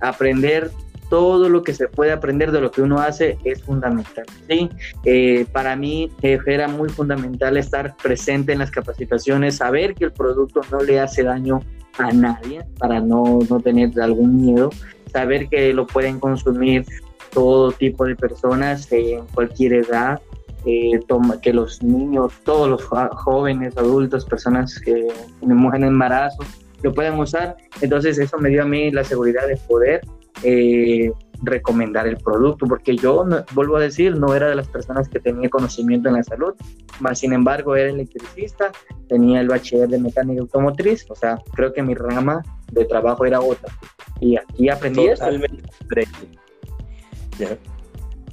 Aprender 0.00 0.70
todo 1.10 1.48
lo 1.48 1.62
que 1.62 1.74
se 1.74 1.88
puede 1.88 2.12
aprender 2.12 2.52
de 2.52 2.60
lo 2.60 2.70
que 2.70 2.82
uno 2.82 3.00
hace 3.00 3.36
es 3.44 3.62
fundamental. 3.62 4.24
¿sí? 4.48 4.70
Eh, 5.04 5.44
para 5.52 5.74
mí 5.74 6.10
eh, 6.22 6.38
era 6.46 6.68
muy 6.68 6.88
fundamental 6.88 7.56
estar 7.56 7.96
presente 7.96 8.52
en 8.52 8.60
las 8.60 8.70
capacitaciones, 8.70 9.56
saber 9.56 9.94
que 9.94 10.04
el 10.04 10.12
producto 10.12 10.60
no 10.70 10.80
le 10.82 11.00
hace 11.00 11.24
daño 11.24 11.60
a 11.98 12.12
nadie 12.12 12.64
para 12.78 13.00
no, 13.00 13.40
no 13.50 13.60
tener 13.60 14.00
algún 14.00 14.40
miedo, 14.40 14.70
saber 15.12 15.48
que 15.48 15.74
lo 15.74 15.86
pueden 15.86 16.20
consumir 16.20 16.86
todo 17.32 17.72
tipo 17.72 18.04
de 18.04 18.14
personas 18.14 18.90
en 18.92 19.26
cualquier 19.34 19.72
edad, 19.72 20.20
eh, 20.66 21.00
toma, 21.08 21.40
que 21.40 21.52
los 21.52 21.82
niños, 21.82 22.32
todos 22.44 22.68
los 22.68 22.84
jóvenes, 22.84 23.76
adultos, 23.76 24.24
personas 24.24 24.80
que 24.80 25.08
mueren 25.40 25.82
en 25.82 25.88
embarazo, 25.88 26.44
lo 26.82 26.92
pueden 26.92 27.18
usar. 27.18 27.56
Entonces 27.80 28.18
eso 28.18 28.38
me 28.38 28.48
dio 28.48 28.62
a 28.62 28.66
mí 28.66 28.90
la 28.90 29.04
seguridad 29.04 29.46
de 29.46 29.56
poder 29.68 30.00
eh, 30.42 31.12
recomendar 31.42 32.06
el 32.06 32.16
producto, 32.18 32.66
porque 32.66 32.96
yo, 32.96 33.24
vuelvo 33.52 33.76
a 33.76 33.80
decir, 33.80 34.16
no 34.16 34.34
era 34.34 34.48
de 34.48 34.54
las 34.54 34.68
personas 34.68 35.08
que 35.08 35.18
tenía 35.18 35.48
conocimiento 35.50 36.08
en 36.08 36.14
la 36.14 36.22
salud, 36.22 36.54
más 37.00 37.18
sin 37.18 37.32
embargo 37.32 37.74
era 37.74 37.90
electricista, 37.90 38.70
tenía 39.08 39.40
el 39.40 39.48
bachiller 39.48 39.88
de 39.88 39.98
mecánica 39.98 40.40
automotriz, 40.40 41.04
o 41.10 41.16
sea, 41.16 41.38
creo 41.54 41.72
que 41.72 41.82
mi 41.82 41.94
rama 41.94 42.42
de 42.70 42.84
trabajo 42.84 43.24
era 43.24 43.40
otra. 43.40 43.72
Y 44.20 44.36
aquí 44.36 44.68
aprendí 44.68 45.08
Totalmente 45.08 45.62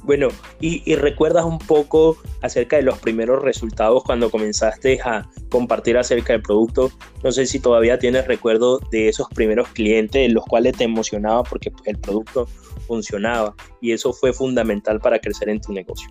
bueno, 0.10 0.30
y, 0.60 0.96
recuerdas 0.96 1.46
un 1.46 1.60
poco 1.60 2.18
acerca 2.42 2.78
de 2.78 2.82
los 2.82 2.98
primeros 2.98 3.44
resultados 3.44 4.04
cuando 4.04 4.32
comenzaste 4.32 5.00
a 5.02 5.30
compartir 5.50 6.00
acerca 6.00 6.34
del 6.34 6.42
producto. 6.42 6.90
No 7.24 7.32
sé 7.32 7.46
si 7.46 7.60
todavía 7.60 8.00
tienes 8.00 8.26
recuerdo 8.26 8.80
de 8.90 9.08
esos 9.08 9.28
primeros 9.30 9.68
clientes, 9.68 10.34
los 10.34 10.44
cuales 10.46 10.76
te 10.76 10.84
emocionaba 10.84 11.44
porque 11.44 11.72
el 11.86 12.00
producto 12.00 12.48
funcionaba 12.88 13.54
y 13.82 13.92
eso 13.92 14.12
fue 14.12 14.34
fundamental 14.34 15.00
para 15.00 15.20
crecer 15.20 15.48
en 15.48 15.62
tu 15.62 15.74
negocio. 15.74 16.10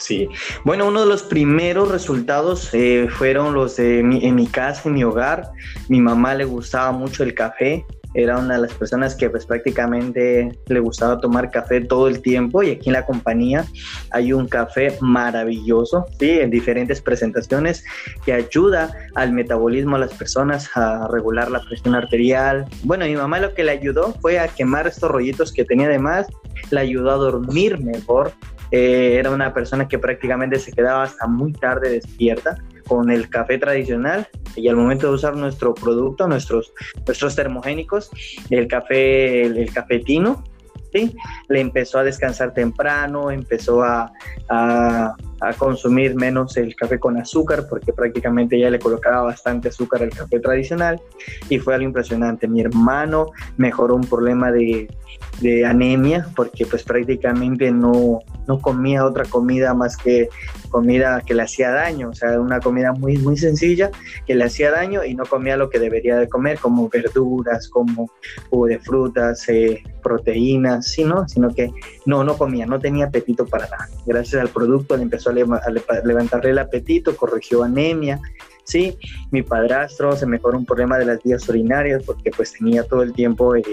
Sí, 0.00 0.28
bueno, 0.64 0.88
uno 0.88 1.02
de 1.02 1.06
los 1.06 1.22
primeros 1.22 1.92
resultados 1.92 2.74
eh, 2.74 3.06
fueron 3.08 3.54
los 3.54 3.76
de 3.76 4.00
en 4.00 4.34
mi 4.34 4.48
casa, 4.48 4.88
en 4.88 4.94
mi 4.94 5.04
hogar. 5.04 5.52
Mi 5.88 6.00
mamá 6.00 6.34
le 6.34 6.44
gustaba 6.44 6.90
mucho 6.90 7.22
el 7.22 7.34
café, 7.34 7.86
era 8.14 8.38
una 8.38 8.54
de 8.54 8.62
las 8.62 8.72
personas 8.74 9.14
que 9.14 9.28
pues 9.30 9.46
prácticamente 9.46 10.58
le 10.66 10.80
gustaba 10.80 11.20
tomar 11.20 11.50
café 11.50 11.80
todo 11.80 12.08
el 12.08 12.20
tiempo 12.20 12.62
y 12.62 12.70
aquí 12.70 12.88
en 12.88 12.94
la 12.94 13.04
compañía 13.04 13.64
hay 14.10 14.32
un 14.32 14.48
café 14.48 14.96
maravilloso, 15.00 16.06
sí, 16.18 16.30
en 16.30 16.50
diferentes 16.50 17.00
presentaciones 17.00 17.84
que 18.24 18.32
ayuda 18.32 18.92
al 19.14 19.32
metabolismo 19.32 19.96
a 19.96 20.00
las 20.00 20.14
personas 20.14 20.70
a 20.74 21.08
regular 21.08 21.50
la 21.50 21.60
presión 21.60 21.94
arterial. 21.94 22.66
Bueno, 22.84 23.04
mi 23.04 23.16
mamá 23.16 23.38
lo 23.40 23.54
que 23.54 23.64
le 23.64 23.72
ayudó 23.72 24.14
fue 24.20 24.38
a 24.38 24.48
quemar 24.48 24.86
estos 24.86 25.10
rollitos 25.10 25.52
que 25.52 25.64
tenía 25.64 25.88
de 25.88 25.98
más, 25.98 26.26
le 26.70 26.80
ayudó 26.80 27.10
a 27.10 27.16
dormir 27.16 27.78
mejor. 27.78 28.32
Eh, 28.70 29.16
era 29.18 29.30
una 29.30 29.54
persona 29.54 29.88
que 29.88 29.98
prácticamente 29.98 30.58
se 30.58 30.72
quedaba 30.72 31.04
hasta 31.04 31.26
muy 31.26 31.52
tarde 31.52 31.88
despierta 31.88 32.58
con 32.88 33.10
el 33.10 33.28
café 33.28 33.58
tradicional 33.58 34.26
y 34.56 34.68
al 34.68 34.76
momento 34.76 35.08
de 35.08 35.14
usar 35.14 35.36
nuestro 35.36 35.74
producto, 35.74 36.26
nuestros, 36.26 36.72
nuestros 37.06 37.36
termogénicos, 37.36 38.10
el 38.50 38.66
café, 38.66 39.42
el, 39.42 39.72
cafetino, 39.72 40.42
¿sí? 40.92 41.14
Le 41.48 41.60
empezó 41.60 41.98
a 41.98 42.04
descansar 42.04 42.54
temprano, 42.54 43.30
empezó 43.30 43.82
a, 43.82 44.10
a, 44.48 45.14
a, 45.40 45.52
consumir 45.54 46.14
menos 46.16 46.56
el 46.56 46.74
café 46.74 46.98
con 46.98 47.18
azúcar, 47.18 47.66
porque 47.68 47.92
prácticamente 47.92 48.58
ya 48.58 48.70
le 48.70 48.78
colocaba 48.78 49.22
bastante 49.22 49.68
azúcar 49.68 50.02
al 50.02 50.10
café 50.10 50.40
tradicional, 50.40 51.00
y 51.48 51.58
fue 51.58 51.74
algo 51.74 51.86
impresionante. 51.86 52.48
Mi 52.48 52.62
hermano 52.62 53.30
mejoró 53.58 53.94
un 53.94 54.04
problema 54.04 54.50
de, 54.50 54.88
de 55.40 55.64
anemia, 55.64 56.26
porque 56.34 56.66
pues 56.66 56.82
prácticamente 56.82 57.70
no, 57.70 58.20
no 58.46 58.60
comía 58.60 59.04
otra 59.04 59.24
comida 59.24 59.74
más 59.74 59.96
que 59.96 60.28
comida 60.68 61.22
que 61.24 61.34
le 61.34 61.42
hacía 61.42 61.70
daño, 61.70 62.10
o 62.10 62.14
sea, 62.14 62.40
una 62.40 62.60
comida 62.60 62.92
muy, 62.92 63.18
muy 63.18 63.36
sencilla 63.36 63.90
que 64.26 64.34
le 64.34 64.44
hacía 64.44 64.70
daño 64.70 65.04
y 65.04 65.14
no 65.14 65.24
comía 65.24 65.56
lo 65.56 65.70
que 65.70 65.78
debería 65.78 66.16
de 66.16 66.28
comer, 66.28 66.58
como 66.58 66.88
verduras, 66.88 67.68
como 67.68 68.10
jugo 68.50 68.66
de 68.66 68.78
frutas, 68.78 69.48
eh, 69.48 69.82
proteínas, 70.02 70.86
sino, 70.86 71.28
sino 71.28 71.54
que 71.54 71.70
no, 72.06 72.24
no 72.24 72.36
comía, 72.36 72.66
no 72.66 72.78
tenía 72.78 73.06
apetito 73.06 73.46
para 73.46 73.64
nada. 73.64 73.88
Gracias 74.06 74.40
al 74.40 74.48
producto 74.48 74.96
le 74.96 75.02
empezó 75.02 75.30
a, 75.30 75.32
levantarle 76.04 76.50
el 76.50 76.58
apetito, 76.58 77.16
corrigió 77.16 77.62
anemia, 77.62 78.20
sí, 78.64 78.98
mi 79.30 79.42
padrastro 79.42 80.16
se 80.16 80.26
mejoró 80.26 80.58
un 80.58 80.66
problema 80.66 80.98
de 80.98 81.06
las 81.06 81.22
vías 81.22 81.48
urinarias 81.48 82.02
porque 82.04 82.30
pues 82.30 82.52
tenía 82.52 82.84
todo 82.84 83.02
el 83.02 83.12
tiempo 83.12 83.56
eh, 83.56 83.64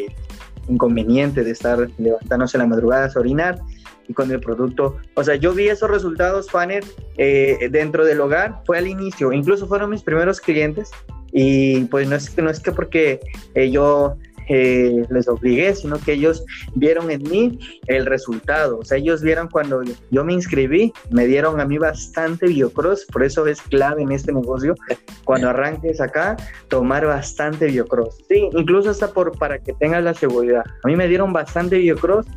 inconveniente 0.68 1.44
de 1.44 1.52
estar 1.52 1.90
levantándose 1.98 2.58
a 2.58 2.62
la 2.62 2.68
madrugada 2.68 3.10
a 3.14 3.20
orinar 3.20 3.60
y 4.08 4.14
con 4.14 4.32
el 4.32 4.40
producto. 4.40 4.98
O 5.16 5.24
sea, 5.24 5.36
yo 5.36 5.54
vi 5.54 5.68
esos 5.68 5.90
resultados, 5.90 6.50
Fanner, 6.50 6.84
eh, 7.18 7.68
dentro 7.72 8.06
del 8.06 8.22
hogar, 8.22 8.62
fue 8.66 8.78
al 8.78 8.88
inicio, 8.88 9.32
incluso 9.32 9.68
fueron 9.68 9.90
mis 9.90 10.04
primeros 10.04 10.40
clientes 10.40 10.92
y 11.32 11.86
pues 11.86 12.08
no 12.08 12.16
es 12.16 12.30
que, 12.30 12.42
no 12.42 12.50
es 12.50 12.60
que 12.60 12.72
porque 12.72 13.20
eh, 13.56 13.70
yo 13.70 14.16
eh, 14.48 15.04
les 15.10 15.28
obligué, 15.28 15.74
sino 15.74 15.98
que 16.00 16.14
ellos 16.14 16.46
vieron 16.76 17.10
en 17.10 17.24
mí 17.24 17.60
el 17.88 18.06
resultado. 18.06 18.80
O 18.80 18.86
sea, 18.86 18.98
ellos 18.98 19.22
vieron 19.22 19.50
cuando 19.50 19.82
yo 20.12 20.24
me 20.24 20.34
inscribí, 20.34 20.94
me 21.10 21.26
dieron 21.26 21.60
a 21.60 21.66
mí 21.66 21.78
bastante 21.78 22.48
biocross, 22.48 23.06
por 23.06 23.24
eso 23.24 23.48
es 23.48 23.62
clave 23.62 24.04
en 24.04 24.12
este 24.12 24.32
negocio, 24.32 24.76
cuando 25.24 25.50
arranques 25.50 26.00
acá, 26.00 26.38
tomar 26.68 27.06
bastante 27.06 27.66
biocross. 27.66 28.18
Sí, 28.30 28.50
incluso 28.54 28.92
hasta 28.92 29.12
por, 29.12 29.38
para 29.38 29.60
que 29.60 29.74
tengas 29.74 30.04
la 30.04 30.14
seguridad. 30.14 30.64
A 30.84 30.88
mí 30.88 30.96
me 30.96 31.08
dieron 31.08 31.34
bastante 31.34 31.78
biocross 31.78 32.28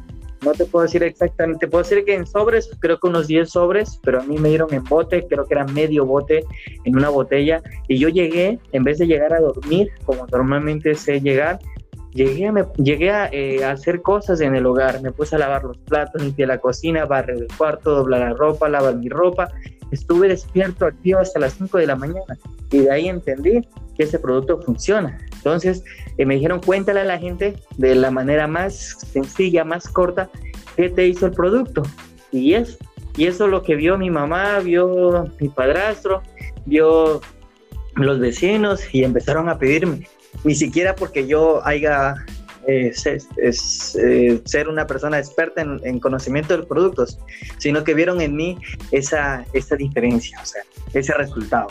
no 0.42 0.52
te 0.52 0.64
puedo 0.64 0.84
decir 0.84 1.02
exactamente, 1.02 1.66
puedo 1.66 1.82
decir 1.82 2.04
que 2.04 2.14
en 2.14 2.26
sobres, 2.26 2.70
creo 2.80 2.98
que 2.98 3.08
unos 3.08 3.26
10 3.26 3.50
sobres, 3.50 3.98
pero 4.02 4.20
a 4.20 4.24
mí 4.24 4.38
me 4.38 4.50
dieron 4.50 4.72
en 4.72 4.84
bote, 4.84 5.26
creo 5.28 5.44
que 5.46 5.54
era 5.54 5.64
medio 5.66 6.06
bote 6.06 6.44
en 6.84 6.96
una 6.96 7.08
botella. 7.08 7.62
Y 7.88 7.98
yo 7.98 8.08
llegué, 8.08 8.58
en 8.72 8.84
vez 8.84 8.98
de 8.98 9.06
llegar 9.06 9.32
a 9.34 9.40
dormir, 9.40 9.90
como 10.04 10.26
normalmente 10.26 10.94
sé 10.94 11.20
llegar, 11.20 11.58
llegué 12.12 12.46
a, 12.46 12.52
me, 12.52 12.64
llegué 12.76 13.10
a, 13.10 13.28
eh, 13.32 13.64
hacer 13.64 14.02
cosas 14.02 14.40
en 14.40 14.54
el 14.54 14.66
hogar. 14.66 15.02
Me 15.02 15.12
puse 15.12 15.36
a 15.36 15.38
lavar 15.38 15.64
los 15.64 15.78
platos, 15.78 16.22
limpié 16.22 16.46
la 16.46 16.58
cocina, 16.58 17.04
barrer 17.04 17.38
el 17.38 17.48
cuarto, 17.56 17.94
doblar 17.94 18.20
la 18.20 18.34
ropa, 18.34 18.68
lavar 18.68 18.96
mi 18.96 19.08
ropa. 19.08 19.50
Estuve 19.90 20.28
despierto, 20.28 20.86
activo 20.86 21.18
hasta 21.18 21.40
las 21.40 21.54
5 21.54 21.78
de 21.78 21.86
la 21.86 21.96
mañana. 21.96 22.38
Y 22.70 22.78
de 22.80 22.90
ahí 22.90 23.08
entendí 23.08 23.60
que 23.96 24.04
ese 24.04 24.18
producto 24.18 24.60
funciona. 24.62 25.18
Entonces 25.38 25.82
eh, 26.18 26.26
me 26.26 26.34
dijeron, 26.34 26.60
cuéntale 26.60 27.00
a 27.00 27.04
la 27.04 27.18
gente 27.18 27.56
de 27.76 27.94
la 27.94 28.10
manera 28.10 28.46
más 28.46 28.98
sencilla, 29.12 29.64
más 29.64 29.88
corta, 29.88 30.30
qué 30.76 30.90
te 30.90 31.06
hizo 31.06 31.26
el 31.26 31.32
producto. 31.32 31.82
Y 32.30 32.54
eso, 32.54 32.76
y 33.16 33.26
eso 33.26 33.46
es 33.46 33.50
lo 33.50 33.62
que 33.62 33.74
vio 33.74 33.98
mi 33.98 34.10
mamá, 34.10 34.58
vio 34.60 35.30
mi 35.40 35.48
padrastro, 35.48 36.22
vio 36.66 37.20
los 37.94 38.20
vecinos 38.20 38.82
y 38.92 39.04
empezaron 39.04 39.48
a 39.48 39.58
pedirme. 39.58 40.06
Ni 40.44 40.54
siquiera 40.54 40.94
porque 40.94 41.26
yo 41.26 41.66
haya 41.66 42.14
eh, 42.66 42.92
eh, 43.36 44.40
ser 44.44 44.68
una 44.68 44.86
persona 44.86 45.18
experta 45.18 45.62
en, 45.62 46.00
conocimiento 46.00 46.56
de 46.56 46.64
productos, 46.64 47.18
sino 47.56 47.82
que 47.82 47.94
vieron 47.94 48.20
en 48.20 48.36
mí 48.36 48.58
esa, 48.92 49.44
esa 49.52 49.74
diferencia, 49.74 50.38
o 50.42 50.46
sea, 50.46 50.62
ese 50.92 51.14
resultado. 51.14 51.68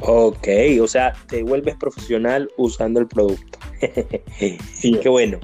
Ok, 0.00 0.48
o 0.80 0.86
sea, 0.86 1.12
te 1.28 1.42
vuelves 1.42 1.76
profesional 1.76 2.50
usando 2.56 3.00
el 3.00 3.06
producto. 3.06 3.58
sí. 4.72 4.98
Qué 5.00 5.08
bueno. 5.08 5.38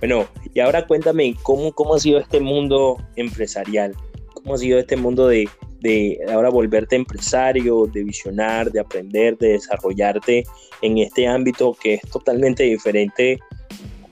Bueno, 0.00 0.26
y 0.54 0.60
ahora 0.60 0.86
cuéntame 0.86 1.34
cómo, 1.42 1.72
cómo 1.72 1.94
ha 1.94 2.00
sido 2.00 2.18
este 2.18 2.40
mundo 2.40 2.96
empresarial, 3.16 3.94
cómo 4.34 4.54
ha 4.54 4.58
sido 4.58 4.78
este 4.78 4.96
mundo 4.96 5.28
de, 5.28 5.48
de 5.80 6.18
ahora 6.32 6.48
volverte 6.48 6.96
empresario, 6.96 7.86
de 7.86 8.04
visionar, 8.04 8.70
de 8.72 8.80
aprender, 8.80 9.36
de 9.38 9.52
desarrollarte 9.52 10.44
en 10.82 10.98
este 10.98 11.26
ámbito 11.26 11.76
que 11.80 11.94
es 11.94 12.02
totalmente 12.02 12.62
diferente 12.62 13.38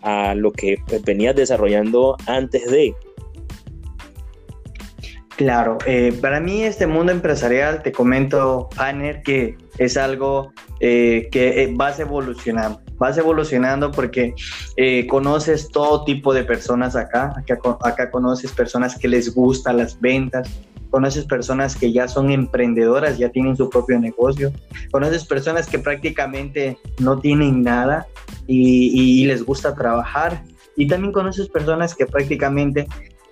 a 0.03 0.35
lo 0.35 0.53
que 0.53 0.77
pues, 0.87 1.03
venías 1.03 1.35
desarrollando 1.35 2.17
antes 2.27 2.71
de. 2.71 2.95
Claro, 5.39 5.79
eh, 5.87 6.13
para 6.21 6.41
mí 6.41 6.65
este 6.65 6.89
mundo 6.89 7.13
empresarial, 7.13 7.81
te 7.85 7.93
comento, 7.93 8.69
Panner, 8.75 9.23
que 9.23 9.57
es 9.79 9.97
algo 9.97 10.53
eh, 10.81 11.29
que 11.31 11.63
eh, 11.63 11.73
vas 11.73 12.01
evolucionando, 12.01 12.81
vas 12.97 13.17
evolucionando 13.19 13.93
porque 13.93 14.35
conoces 15.09 15.69
todo 15.69 16.03
tipo 16.03 16.35
de 16.35 16.43
personas 16.43 16.97
acá, 16.97 17.41
acá, 17.85 18.11
conoces 18.11 18.51
personas 18.51 18.99
que 18.99 19.07
les 19.07 19.33
gustan 19.33 19.77
las 19.77 20.01
ventas, 20.01 20.51
conoces 20.91 21.25
personas 21.25 21.77
que 21.77 21.93
ya 21.93 22.09
son 22.09 22.33
emprendedoras, 22.33 23.17
ya 23.17 23.29
tienen 23.29 23.57
su 23.57 23.71
propio 23.71 24.01
negocio, 24.01 24.51
conoces 24.91 25.25
personas 25.25 25.69
que 25.69 25.79
prácticamente 25.79 26.79
no 26.99 27.21
tienen 27.21 27.63
nada 27.63 28.09
y, 28.49 29.23
y, 29.23 29.25
les 29.27 29.45
gusta 29.45 29.77
trabajar 29.77 30.43
y 30.75 30.89
también 30.89 31.13
conoces 31.13 31.49
personas 31.49 31.95
que 31.95 32.07
prácticamente 32.07 32.89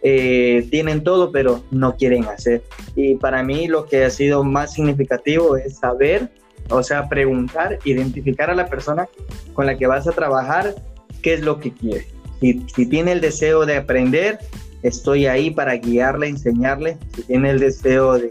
eh, 0.08 0.68
tienen 0.70 1.02
todo, 1.02 1.32
pero 1.32 1.64
no 1.72 1.96
quieren 1.96 2.26
hacer. 2.26 2.62
Y 2.94 3.16
para 3.16 3.42
mí 3.42 3.66
lo 3.66 3.86
que 3.86 4.04
ha 4.04 4.10
sido 4.10 4.44
más 4.44 4.74
significativo 4.74 5.56
es 5.56 5.78
saber, 5.78 6.30
o 6.70 6.80
sea, 6.84 7.08
preguntar, 7.08 7.80
identificar 7.82 8.48
a 8.48 8.54
la 8.54 8.66
persona 8.66 9.08
con 9.52 9.66
la 9.66 9.76
que 9.76 9.88
vas 9.88 10.06
a 10.06 10.12
trabajar, 10.12 10.76
qué 11.22 11.34
es 11.34 11.40
lo 11.40 11.58
que 11.58 11.72
quiere. 11.72 12.06
Si, 12.40 12.64
si 12.72 12.86
tiene 12.86 13.10
el 13.10 13.20
deseo 13.20 13.66
de 13.66 13.78
aprender, 13.78 14.38
estoy 14.84 15.26
ahí 15.26 15.50
para 15.50 15.74
guiarle, 15.74 16.28
enseñarle. 16.28 16.98
Si 17.16 17.24
tiene 17.24 17.50
el 17.50 17.58
deseo 17.58 18.16
de 18.16 18.30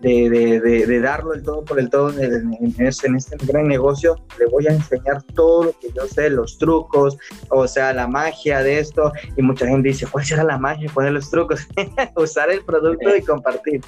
de, 0.00 0.30
de, 0.30 0.86
de, 0.86 1.00
darlo 1.00 1.34
el 1.34 1.42
todo 1.42 1.64
por 1.64 1.78
el 1.78 1.90
todo 1.90 2.10
en, 2.18 2.74
este, 2.78 3.08
gran 3.46 3.68
negocio, 3.68 4.16
le 4.38 4.46
voy 4.46 4.66
a 4.66 4.72
enseñar 4.72 5.22
todo 5.34 5.64
lo 5.64 5.78
que 5.78 5.88
yo 5.94 6.06
sé, 6.06 6.30
los 6.30 6.58
trucos, 6.58 7.18
o 7.50 7.68
sea, 7.68 7.92
la 7.92 8.06
magia 8.06 8.62
de 8.62 8.78
esto. 8.78 9.12
Y 9.36 9.42
mucha 9.42 9.66
gente 9.66 9.88
dice, 9.88 10.06
¿cuál 10.06 10.24
será 10.24 10.44
la 10.44 10.58
magia? 10.58 10.90
Poner 10.92 11.12
los 11.12 11.30
trucos, 11.30 11.66
usar 12.16 12.50
el 12.50 12.64
producto 12.64 13.14
y 13.14 13.22
compartir. 13.22 13.82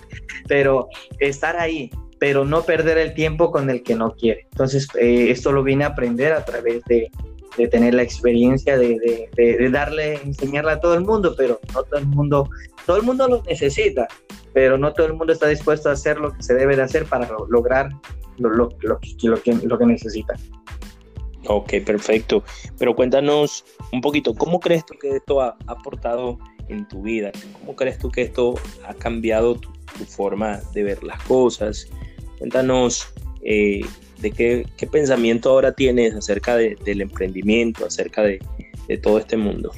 Pero 0.49 0.89
estar 1.19 1.57
ahí, 1.57 1.91
pero 2.19 2.45
no 2.45 2.63
perder 2.63 2.99
el 2.99 3.15
tiempo 3.15 3.51
con 3.51 3.71
el 3.71 3.83
que 3.83 3.95
no 3.95 4.15
quiere. 4.15 4.47
Entonces, 4.53 4.89
eh, 4.99 5.31
esto 5.31 5.51
lo 5.51 5.63
vine 5.63 5.85
a 5.85 5.89
aprender 5.89 6.33
a 6.33 6.45
través 6.45 6.85
de, 6.85 7.11
de 7.57 7.69
tener 7.69 7.95
la 7.95 8.03
experiencia 8.03 8.79
de, 8.79 9.29
de, 9.37 9.71
darle, 9.71 10.15
enseñarle 10.23 10.73
a 10.73 10.81
todo 10.81 10.95
el 10.95 11.03
mundo, 11.03 11.35
pero 11.37 11.61
no 11.75 11.83
todo 11.83 12.01
el 12.01 12.07
mundo, 12.07 12.49
todo 12.87 12.97
el 12.97 13.03
mundo 13.03 13.29
lo 13.29 13.43
necesita, 13.43 14.09
pero 14.53 14.79
no 14.79 14.93
todo 14.93 15.07
el 15.07 15.15
mundo 15.15 15.33
está 15.33 15.49
dispuesto 15.49 15.89
a 15.89 15.93
hacer 15.93 16.19
lo 16.19 16.33
que 16.33 16.43
se 16.43 16.55
debe 16.55 16.77
de 16.77 16.83
hacer 16.83 17.05
para 17.05 17.29
lograr 17.49 17.91
lo, 18.39 18.49
lo, 18.49 18.69
lo, 18.81 18.99
que, 19.01 19.55
lo 19.55 19.79
que 19.79 19.87
necesita. 19.87 20.35
Ok, 21.47 21.75
perfecto. 21.85 22.45
Pero 22.79 22.95
cuéntanos 22.95 23.65
un 23.93 24.01
poquito, 24.01 24.35
¿cómo 24.35 24.61
crees 24.61 24.87
tú 24.87 24.95
que 25.01 25.17
esto 25.17 25.41
ha 25.41 25.57
aportado 25.67 26.39
en 26.69 26.87
tu 26.87 27.03
vida? 27.03 27.33
¿Cómo 27.61 27.75
crees 27.75 27.99
tú 27.99 28.11
que 28.11 28.23
esto 28.23 28.55
ha 28.87 28.95
cambiado 28.95 29.57
tu, 29.57 29.71
forma 30.07 30.61
de 30.73 30.85
ver 30.85 31.03
las 31.03 31.23
cosas? 31.25 31.89
Cuéntanos 32.39 33.13
eh, 33.43 33.83
de 34.23 34.31
qué, 34.31 34.67
qué, 34.77 34.87
pensamiento 34.87 35.51
ahora 35.51 35.73
tienes 35.73 36.15
acerca 36.15 36.57
de, 36.57 36.77
del 36.85 37.03
emprendimiento, 37.03 37.85
acerca 37.85 38.23
de, 38.23 38.41
de 38.89 38.97
todo 38.97 39.19
este 39.19 39.37
mundo. 39.37 39.73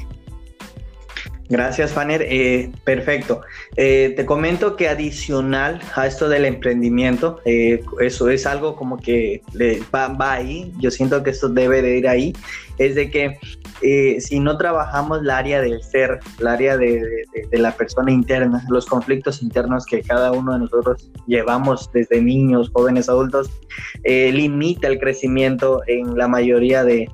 Gracias, 1.48 1.92
Fanner. 1.92 2.22
Eh, 2.22 2.70
perfecto. 2.84 3.42
Eh, 3.76 4.14
te 4.16 4.24
comento 4.24 4.76
que 4.76 4.88
adicional 4.88 5.80
a 5.94 6.06
esto 6.06 6.28
del 6.28 6.46
emprendimiento, 6.46 7.40
eh, 7.44 7.82
eso 8.00 8.30
es 8.30 8.46
algo 8.46 8.76
como 8.76 8.96
que 8.96 9.42
va, 9.94 10.08
va, 10.08 10.32
ahí. 10.32 10.72
Yo 10.78 10.90
siento 10.90 11.22
que 11.22 11.30
esto 11.30 11.48
debe 11.48 11.82
de 11.82 11.98
ir 11.98 12.08
ahí. 12.08 12.32
Es 12.78 12.94
de 12.94 13.10
que 13.10 13.38
eh, 13.82 14.20
si 14.20 14.40
no 14.40 14.56
trabajamos 14.56 15.20
el 15.20 15.30
área 15.30 15.60
del 15.60 15.82
ser, 15.82 16.20
el 16.38 16.46
área 16.46 16.76
de, 16.76 17.24
la 17.52 17.72
persona 17.72 18.10
interna, 18.10 18.64
los 18.68 18.86
conflictos 18.86 19.42
internos 19.42 19.84
que 19.84 20.02
cada 20.02 20.32
uno 20.32 20.52
de 20.52 20.60
nosotros 20.60 21.10
llevamos 21.26 21.90
desde 21.92 22.22
niños, 22.22 22.70
jóvenes, 22.72 23.08
adultos, 23.08 23.50
eh, 24.04 24.32
limita 24.32 24.88
el 24.88 24.98
crecimiento 24.98 25.82
en 25.86 26.16
la 26.16 26.28
mayoría 26.28 26.84
de, 26.84 27.08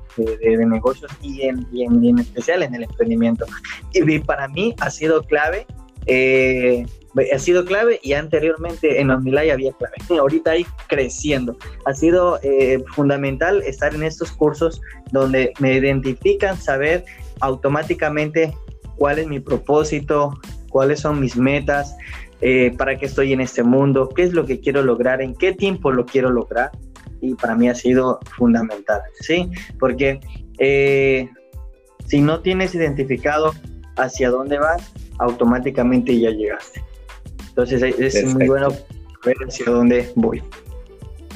negocios 0.67 1.11
y 1.21 1.41
en, 1.41 1.67
en, 1.73 2.19
especial 2.19 2.63
en 2.63 2.75
el 2.75 2.83
emprendimiento. 2.83 3.45
Y 3.93 4.19
para 4.19 4.47
mí 4.47 4.73
ha 4.79 4.89
sido 4.89 5.23
clave 5.23 5.65
eh, 6.05 6.85
ha 7.33 7.39
sido 7.39 7.65
clave 7.65 7.99
y 8.01 8.13
anteriormente 8.13 9.01
en 9.01 9.11
Omnilay 9.11 9.49
había 9.49 9.73
clave. 9.73 9.95
Ahorita 10.09 10.51
ahí 10.51 10.65
creciendo. 10.87 11.57
Ha 11.85 11.93
sido 11.93 12.39
eh, 12.43 12.83
fundamental 12.95 13.61
estar 13.63 13.93
en 13.93 14.03
estos 14.03 14.31
cursos 14.31 14.81
donde 15.11 15.53
me 15.59 15.73
identifican, 15.73 16.57
saber 16.57 17.03
automáticamente 17.41 18.53
cuál 18.95 19.19
es 19.19 19.27
mi 19.27 19.39
propósito, 19.39 20.39
cuáles 20.69 21.01
son 21.01 21.19
mis 21.19 21.35
metas, 21.35 21.95
eh, 22.41 22.73
para 22.77 22.97
qué 22.97 23.05
estoy 23.05 23.33
en 23.33 23.41
este 23.41 23.63
mundo, 23.63 24.09
qué 24.09 24.23
es 24.23 24.33
lo 24.33 24.45
que 24.45 24.59
quiero 24.59 24.81
lograr, 24.81 25.21
en 25.21 25.35
qué 25.35 25.53
tiempo 25.53 25.91
lo 25.91 26.05
quiero 26.05 26.29
lograr. 26.29 26.71
Y 27.19 27.35
para 27.35 27.55
mí 27.55 27.69
ha 27.69 27.75
sido 27.75 28.19
fundamental, 28.35 29.01
¿sí? 29.19 29.51
Porque 29.79 30.19
eh, 30.57 31.29
si 32.07 32.19
no 32.19 32.39
tienes 32.39 32.73
identificado 32.73 33.53
hacia 33.95 34.31
dónde 34.31 34.57
vas, 34.57 34.91
automáticamente 35.19 36.19
ya 36.19 36.31
llegaste. 36.31 36.81
Entonces 37.51 37.83
es 37.99 38.25
muy 38.33 38.47
bueno 38.47 38.69
ver 39.25 39.35
hacia 39.47 39.65
dónde 39.65 40.11
voy. 40.15 40.41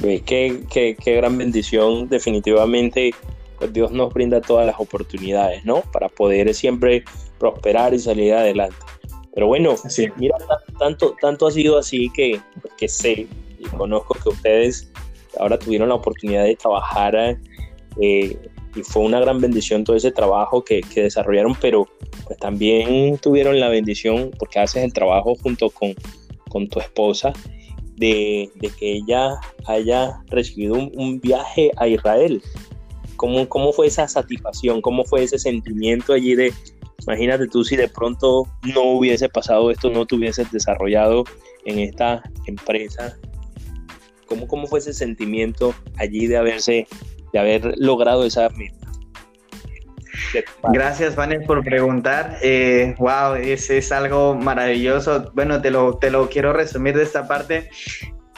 Qué, 0.00 0.62
qué, 0.70 0.96
qué 1.02 1.16
gran 1.16 1.38
bendición, 1.38 2.08
definitivamente 2.08 3.12
pues 3.58 3.72
Dios 3.72 3.90
nos 3.92 4.12
brinda 4.12 4.40
todas 4.40 4.66
las 4.66 4.78
oportunidades, 4.78 5.64
¿no? 5.64 5.82
Para 5.92 6.08
poder 6.08 6.52
siempre 6.54 7.04
prosperar 7.38 7.94
y 7.94 7.98
salir 7.98 8.34
adelante. 8.34 8.76
Pero 9.34 9.48
bueno, 9.48 9.74
mira, 10.16 10.36
tanto, 10.78 11.14
tanto 11.20 11.46
ha 11.46 11.50
sido 11.50 11.78
así 11.78 12.10
que, 12.14 12.40
pues, 12.60 12.74
que 12.78 12.88
sé 12.88 13.26
y 13.58 13.64
conozco 13.76 14.14
que 14.22 14.28
ustedes 14.30 14.90
ahora 15.38 15.58
tuvieron 15.58 15.88
la 15.88 15.94
oportunidad 15.96 16.44
de 16.44 16.56
trabajar 16.56 17.38
eh, 18.00 18.38
y 18.76 18.82
fue 18.82 19.02
una 19.02 19.18
gran 19.20 19.40
bendición 19.40 19.84
todo 19.84 19.96
ese 19.96 20.12
trabajo 20.12 20.62
que, 20.62 20.82
que, 20.82 21.02
desarrollaron, 21.02 21.56
pero 21.60 21.88
pues 22.26 22.38
también 22.38 23.16
tuvieron 23.18 23.58
la 23.58 23.68
bendición, 23.68 24.30
porque 24.38 24.58
haces 24.58 24.84
el 24.84 24.92
trabajo 24.92 25.34
junto 25.42 25.70
con, 25.70 25.94
con 26.50 26.68
tu 26.68 26.78
esposa, 26.78 27.32
de, 27.96 28.50
de, 28.56 28.68
que 28.68 28.92
ella 28.96 29.40
haya 29.64 30.20
recibido 30.28 30.74
un, 30.74 30.92
un 30.94 31.18
viaje 31.18 31.70
a 31.76 31.88
Israel. 31.88 32.42
¿Cómo, 33.16 33.48
¿Cómo 33.48 33.72
fue 33.72 33.86
esa 33.86 34.06
satisfacción? 34.06 34.82
¿Cómo 34.82 35.04
fue 35.04 35.24
ese 35.24 35.38
sentimiento 35.38 36.12
allí 36.12 36.34
de, 36.34 36.52
imagínate 37.02 37.46
tú 37.46 37.64
si 37.64 37.76
de 37.76 37.88
pronto 37.88 38.46
no 38.74 38.82
hubiese 38.82 39.30
pasado 39.30 39.70
esto, 39.70 39.88
no 39.88 40.04
te 40.04 40.16
hubieses 40.16 40.52
desarrollado 40.52 41.24
en 41.64 41.78
esta 41.78 42.22
empresa? 42.46 43.16
¿Cómo, 44.26 44.46
cómo 44.46 44.66
fue 44.66 44.80
ese 44.80 44.92
sentimiento 44.92 45.74
allí 45.96 46.26
de 46.26 46.36
haberse, 46.36 46.86
de 47.32 47.38
haber 47.38 47.74
logrado 47.76 48.24
esa 48.24 48.48
meta? 48.50 48.86
Gracias, 50.72 51.14
Vanes, 51.16 51.46
por 51.46 51.62
preguntar. 51.64 52.38
Eh, 52.42 52.94
wow, 52.98 53.34
es, 53.34 53.70
es 53.70 53.92
algo 53.92 54.34
maravilloso. 54.34 55.30
Bueno, 55.34 55.60
te 55.60 55.70
lo, 55.70 55.98
te 55.98 56.10
lo 56.10 56.28
quiero 56.28 56.52
resumir 56.52 56.96
de 56.96 57.02
esta 57.02 57.28
parte. 57.28 57.70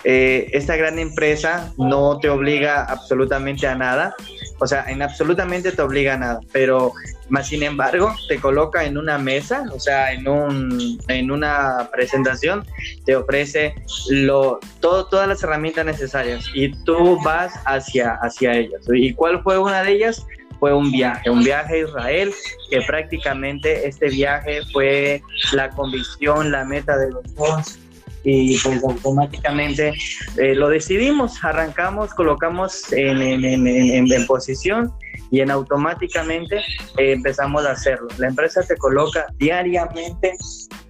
Eh, 0.05 0.51
esta 0.53 0.77
gran 0.77 0.99
empresa 0.99 1.73
no 1.77 2.19
te 2.21 2.29
obliga 2.29 2.85
absolutamente 2.85 3.67
a 3.67 3.75
nada, 3.75 4.15
o 4.59 4.67
sea, 4.67 4.85
en 4.89 5.03
absolutamente 5.03 5.73
te 5.73 5.83
obliga 5.83 6.15
a 6.15 6.19
nada, 6.19 6.41
pero 6.53 6.93
más 7.29 7.49
sin 7.49 7.63
embargo 7.63 8.15
te 8.29 8.39
coloca 8.39 8.85
en 8.85 8.99
una 8.99 9.19
mesa, 9.19 9.65
o 9.73 9.79
sea, 9.79 10.13
en, 10.13 10.29
un, 10.29 10.99
en 11.09 11.31
una 11.31 11.89
presentación, 11.93 12.65
te 13.05 13.17
ofrece 13.17 13.75
lo, 14.11 14.59
todo, 14.81 15.07
todas 15.07 15.29
las 15.29 15.43
herramientas 15.43 15.87
necesarias 15.87 16.47
y 16.55 16.73
tú 16.85 17.19
vas 17.23 17.53
hacia, 17.67 18.15
hacia 18.23 18.55
ellas. 18.55 18.83
¿Y 18.93 19.15
cuál 19.15 19.43
fue 19.43 19.59
una 19.59 19.83
de 19.83 19.93
ellas? 19.93 20.27
Fue 20.59 20.75
un 20.75 20.91
viaje, 20.91 21.31
un 21.31 21.45
viaje 21.45 21.75
a 21.75 21.89
Israel, 21.89 22.35
que 22.69 22.81
prácticamente 22.83 23.87
este 23.87 24.09
viaje 24.09 24.63
fue 24.73 25.23
la 25.53 25.71
convicción, 25.71 26.51
la 26.51 26.65
meta 26.65 26.99
de 26.99 27.13
los 27.13 27.35
dos 27.37 27.79
y 28.25 28.59
pues 28.59 28.83
automáticamente 28.85 29.93
eh, 30.37 30.55
lo 30.55 30.69
decidimos, 30.69 31.43
arrancamos, 31.43 32.13
colocamos 32.15 32.93
en, 32.93 33.23
en, 33.23 33.45
en, 33.45 34.13
en 34.13 34.27
posición 34.27 34.93
y 35.31 35.41
en 35.41 35.51
automáticamente 35.51 36.57
eh, 36.97 37.13
empezamos 37.13 37.65
a 37.67 37.73
hacerlo. 37.73 38.09
La 38.19 38.29
empresa 38.29 38.63
te 38.63 38.77
coloca 38.77 39.27
diariamente 39.37 40.33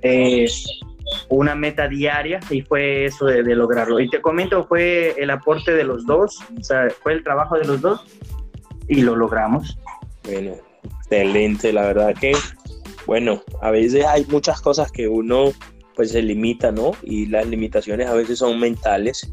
eh, 0.02 0.46
una 1.28 1.54
meta 1.54 1.88
diaria 1.88 2.40
y 2.50 2.62
fue 2.62 3.06
eso 3.06 3.26
de, 3.26 3.42
de, 3.42 3.54
lograrlo. 3.54 4.00
Y 4.00 4.08
te 4.08 4.20
comento, 4.20 4.66
fue 4.66 5.14
el 5.18 5.30
aporte 5.30 5.72
de 5.72 5.84
los 5.84 6.06
dos, 6.06 6.38
o 6.58 6.64
sea, 6.64 6.88
fue 7.02 7.14
el 7.14 7.24
trabajo 7.24 7.58
de 7.58 7.64
los 7.64 7.80
dos 7.80 8.04
y 8.88 9.02
lo 9.02 9.16
logramos. 9.16 9.78
Bueno, 10.24 10.54
excelente, 11.00 11.72
la 11.72 11.82
verdad 11.82 12.14
que, 12.14 12.32
bueno, 13.06 13.42
a 13.62 13.70
veces 13.70 14.04
hay 14.04 14.24
muchas 14.26 14.60
cosas 14.60 14.92
que 14.92 15.08
uno 15.08 15.52
pues 15.98 16.12
se 16.12 16.22
limita, 16.22 16.70
¿no? 16.70 16.92
Y 17.02 17.26
las 17.26 17.44
limitaciones 17.48 18.06
a 18.06 18.14
veces 18.14 18.38
son 18.38 18.60
mentales, 18.60 19.28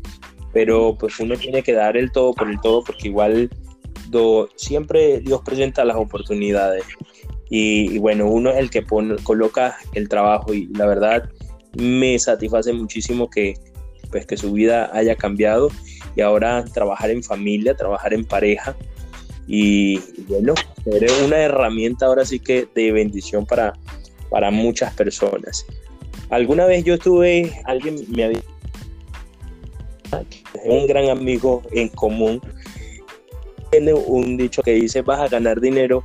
pero 0.51 0.97
pues 0.99 1.19
uno 1.19 1.38
tiene 1.38 1.62
que 1.62 1.73
dar 1.73 1.95
el 1.95 2.12
todo 2.12 2.34
por 2.34 2.49
el 2.49 2.60
todo 2.60 2.84
porque 2.84 3.10
igual 3.10 3.51
do, 4.10 4.49
siempre 4.56 5.19
Dios 5.19 5.41
presenta 5.45 5.86
las 5.86 5.95
oportunidades 5.95 6.84
y, 7.51 7.99
bueno, 7.99 8.28
uno 8.28 8.49
es 8.49 8.58
el 8.58 8.71
que 8.71 8.82
pone, 8.82 9.15
coloca 9.21 9.78
el 9.93 10.10
trabajo 10.10 10.56
y 10.56 10.65
la 10.73 10.88
verdad 10.88 11.30
me 11.78 12.17
satisface 12.17 12.73
muchísimo 12.73 13.30
que 13.30 13.54
pues 14.10 14.25
que 14.25 14.36
su 14.36 14.51
vida 14.51 14.89
haya 14.91 15.15
cambiado 15.15 15.69
y 16.15 16.21
ahora 16.21 16.65
trabajar 16.65 17.12
en 17.12 17.21
familia, 17.21 17.75
trabajar 17.75 18.12
en 18.15 18.25
pareja 18.25 18.75
y, 19.45 19.99
bueno, 20.23 20.56
eres 20.88 21.13
una 21.21 21.38
herramienta 21.38 22.08
ahora 22.08 22.25
sí 22.25 22.39
que 22.39 22.67
de 22.73 22.91
bendición 22.91 23.45
para, 23.45 23.73
para 24.32 24.49
muchas 24.49 24.95
personas. 24.95 25.63
Alguna 26.36 26.65
vez 26.65 26.84
yo 26.84 26.95
estuve, 26.95 27.62
alguien 27.63 27.95
me 28.10 28.26
había 28.26 28.41
un 30.65 30.86
gran 30.86 31.08
amigo 31.10 31.62
en 31.71 31.88
común 31.88 32.41
tiene 33.71 33.93
un 33.93 34.36
dicho 34.36 34.62
que 34.62 34.71
dice 34.71 35.02
vas 35.02 35.21
a 35.21 35.30
ganar 35.30 35.62
dinero 35.62 36.04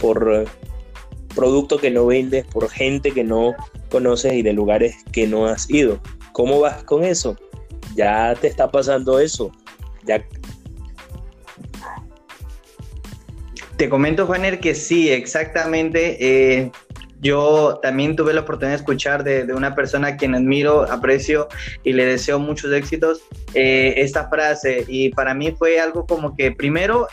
por 0.00 0.32
eh, 0.34 0.44
producto 1.32 1.78
que 1.78 1.92
no 1.92 2.06
vendes, 2.06 2.44
por 2.46 2.68
gente 2.68 3.12
que 3.12 3.22
no 3.22 3.54
conoces 3.88 4.32
y 4.32 4.42
de 4.42 4.52
lugares 4.52 4.96
que 5.12 5.28
no 5.28 5.46
has 5.46 5.70
ido. 5.70 6.00
¿Cómo 6.32 6.58
vas 6.58 6.82
con 6.82 7.04
eso? 7.04 7.36
Ya 7.94 8.34
te 8.34 8.48
está 8.48 8.72
pasando 8.72 9.20
eso. 9.20 9.52
Ya 10.04 10.26
te 13.76 13.88
comento, 13.88 14.26
Juaner, 14.26 14.58
que 14.58 14.74
sí, 14.74 15.08
exactamente. 15.08 16.16
Eh, 16.18 16.72
yo 17.20 17.80
también 17.82 18.16
tuve 18.16 18.32
la 18.32 18.42
oportunidad 18.42 18.76
de 18.76 18.76
escuchar 18.76 19.24
de, 19.24 19.52
una 19.52 19.74
persona 19.74 20.08
a 20.08 20.16
quien 20.16 20.34
admiro, 20.34 20.90
aprecio 20.90 21.48
y 21.82 21.92
le 21.92 22.04
deseo 22.04 22.38
muchos 22.38 22.72
éxitos 22.72 23.22
eh, 23.54 23.94
esta 23.96 24.28
frase 24.28 24.84
y 24.86 25.10
para 25.10 25.34
mí 25.34 25.52
fue 25.52 25.80
algo 25.80 26.06
como 26.06 26.36
que 26.36 26.52
primero 26.52 27.08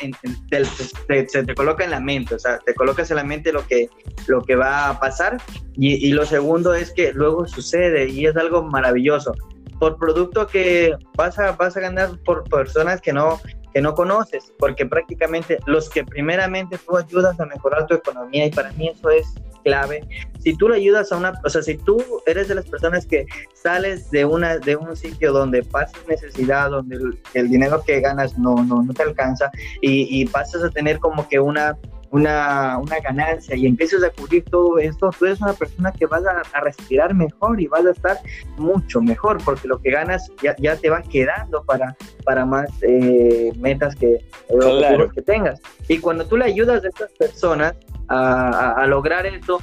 se 1.09 1.43
te 1.43 1.55
coloca 1.55 1.83
en 1.83 1.91
la 1.91 1.99
mente, 1.99 2.35
o 2.35 2.39
sea, 2.39 2.59
te 2.59 2.75
colocas 2.75 3.09
en 3.09 3.17
la 3.17 3.23
mente 3.23 3.51
lo 3.51 3.65
que, 3.65 3.89
lo 4.27 4.41
que 4.41 4.55
va 4.55 4.89
a 4.89 4.99
pasar 4.99 5.37
y, 5.77 6.11
lo 6.11 6.25
segundo 6.25 6.73
es 6.73 6.91
que 6.91 7.11
luego 7.11 7.45
sucede 7.47 8.07
y 8.09 8.25
es 8.25 8.35
algo 8.37 8.63
maravilloso. 8.63 9.33
Por 9.79 9.97
producto 9.97 10.47
que 10.47 10.95
vas 11.17 11.37
a, 11.37 11.51
vas 11.51 11.75
a 11.75 11.81
ganar 11.81 12.17
por 12.23 12.47
personas 12.49 13.01
que 13.01 13.11
no, 13.11 13.41
que 13.73 13.81
no 13.81 13.93
conoces, 13.93 14.53
porque 14.57 14.85
prácticamente 14.85 15.57
los 15.65 15.89
que 15.89 16.05
primeramente 16.05 16.77
tú 16.77 16.95
ayudas 16.95 17.37
a 17.41 17.45
mejorar 17.45 17.85
tu 17.87 17.95
economía 17.95 18.45
y 18.45 18.51
para 18.51 18.71
mí 18.71 18.87
eso 18.87 19.09
es 19.09 19.25
clave. 19.65 20.07
Si 20.39 20.55
tú 20.55 20.69
le 20.69 20.77
ayudas 20.77 21.11
a 21.11 21.17
una, 21.17 21.33
o 21.43 21.49
sea, 21.49 21.61
si 21.61 21.75
tú 21.75 22.01
eres 22.25 22.47
de 22.47 22.55
las 22.55 22.65
personas 22.65 23.05
que 23.05 23.25
sales 23.53 24.11
de 24.11 24.23
una 24.23 24.59
de 24.59 24.75
un 24.75 24.95
sitio 24.95 25.33
donde 25.33 25.63
pasas 25.63 25.99
necesidad, 26.07 26.69
donde 26.69 26.99
el, 27.33 27.49
dinero 27.49 27.83
que 27.85 27.99
ganas 27.99 28.37
no, 28.37 28.55
no, 28.63 28.83
no 28.83 28.93
te 28.93 29.03
alcanza 29.03 29.51
y, 29.81 30.21
y 30.21 30.25
pasas 30.27 30.63
a 30.63 30.69
tener 30.69 30.99
como 30.99 31.27
que 31.27 31.39
una 31.39 31.77
una, 32.15 32.77
una, 32.77 32.99
ganancia 33.01 33.57
y 33.57 33.65
empiezas 33.65 34.01
a 34.01 34.09
cubrir 34.09 34.45
todo 34.45 34.77
esto, 34.77 35.09
tú 35.17 35.25
eres 35.25 35.41
una 35.41 35.51
persona 35.51 35.91
que 35.91 36.05
vas 36.05 36.23
a, 36.25 36.59
respirar 36.61 37.13
mejor 37.13 37.59
y 37.59 37.67
vas 37.67 37.85
a 37.85 37.91
estar 37.91 38.17
mucho 38.57 39.01
mejor 39.01 39.43
porque 39.43 39.67
lo 39.67 39.81
que 39.81 39.91
ganas 39.91 40.31
ya, 40.41 40.55
ya 40.57 40.77
te 40.77 40.89
va 40.89 41.01
quedando 41.01 41.63
para, 41.65 41.95
para 42.23 42.45
más 42.45 42.69
eh, 42.81 43.51
metas 43.57 43.95
que, 43.95 44.25
claro. 44.47 45.11
que 45.11 45.21
tengas. 45.21 45.59
Y 45.89 45.99
cuando 45.99 46.25
tú 46.25 46.37
le 46.37 46.45
ayudas 46.45 46.85
a 46.85 46.87
estas 46.87 47.11
personas, 47.11 47.75
a, 48.07 48.85
lograr 48.87 49.25
esto, 49.25 49.59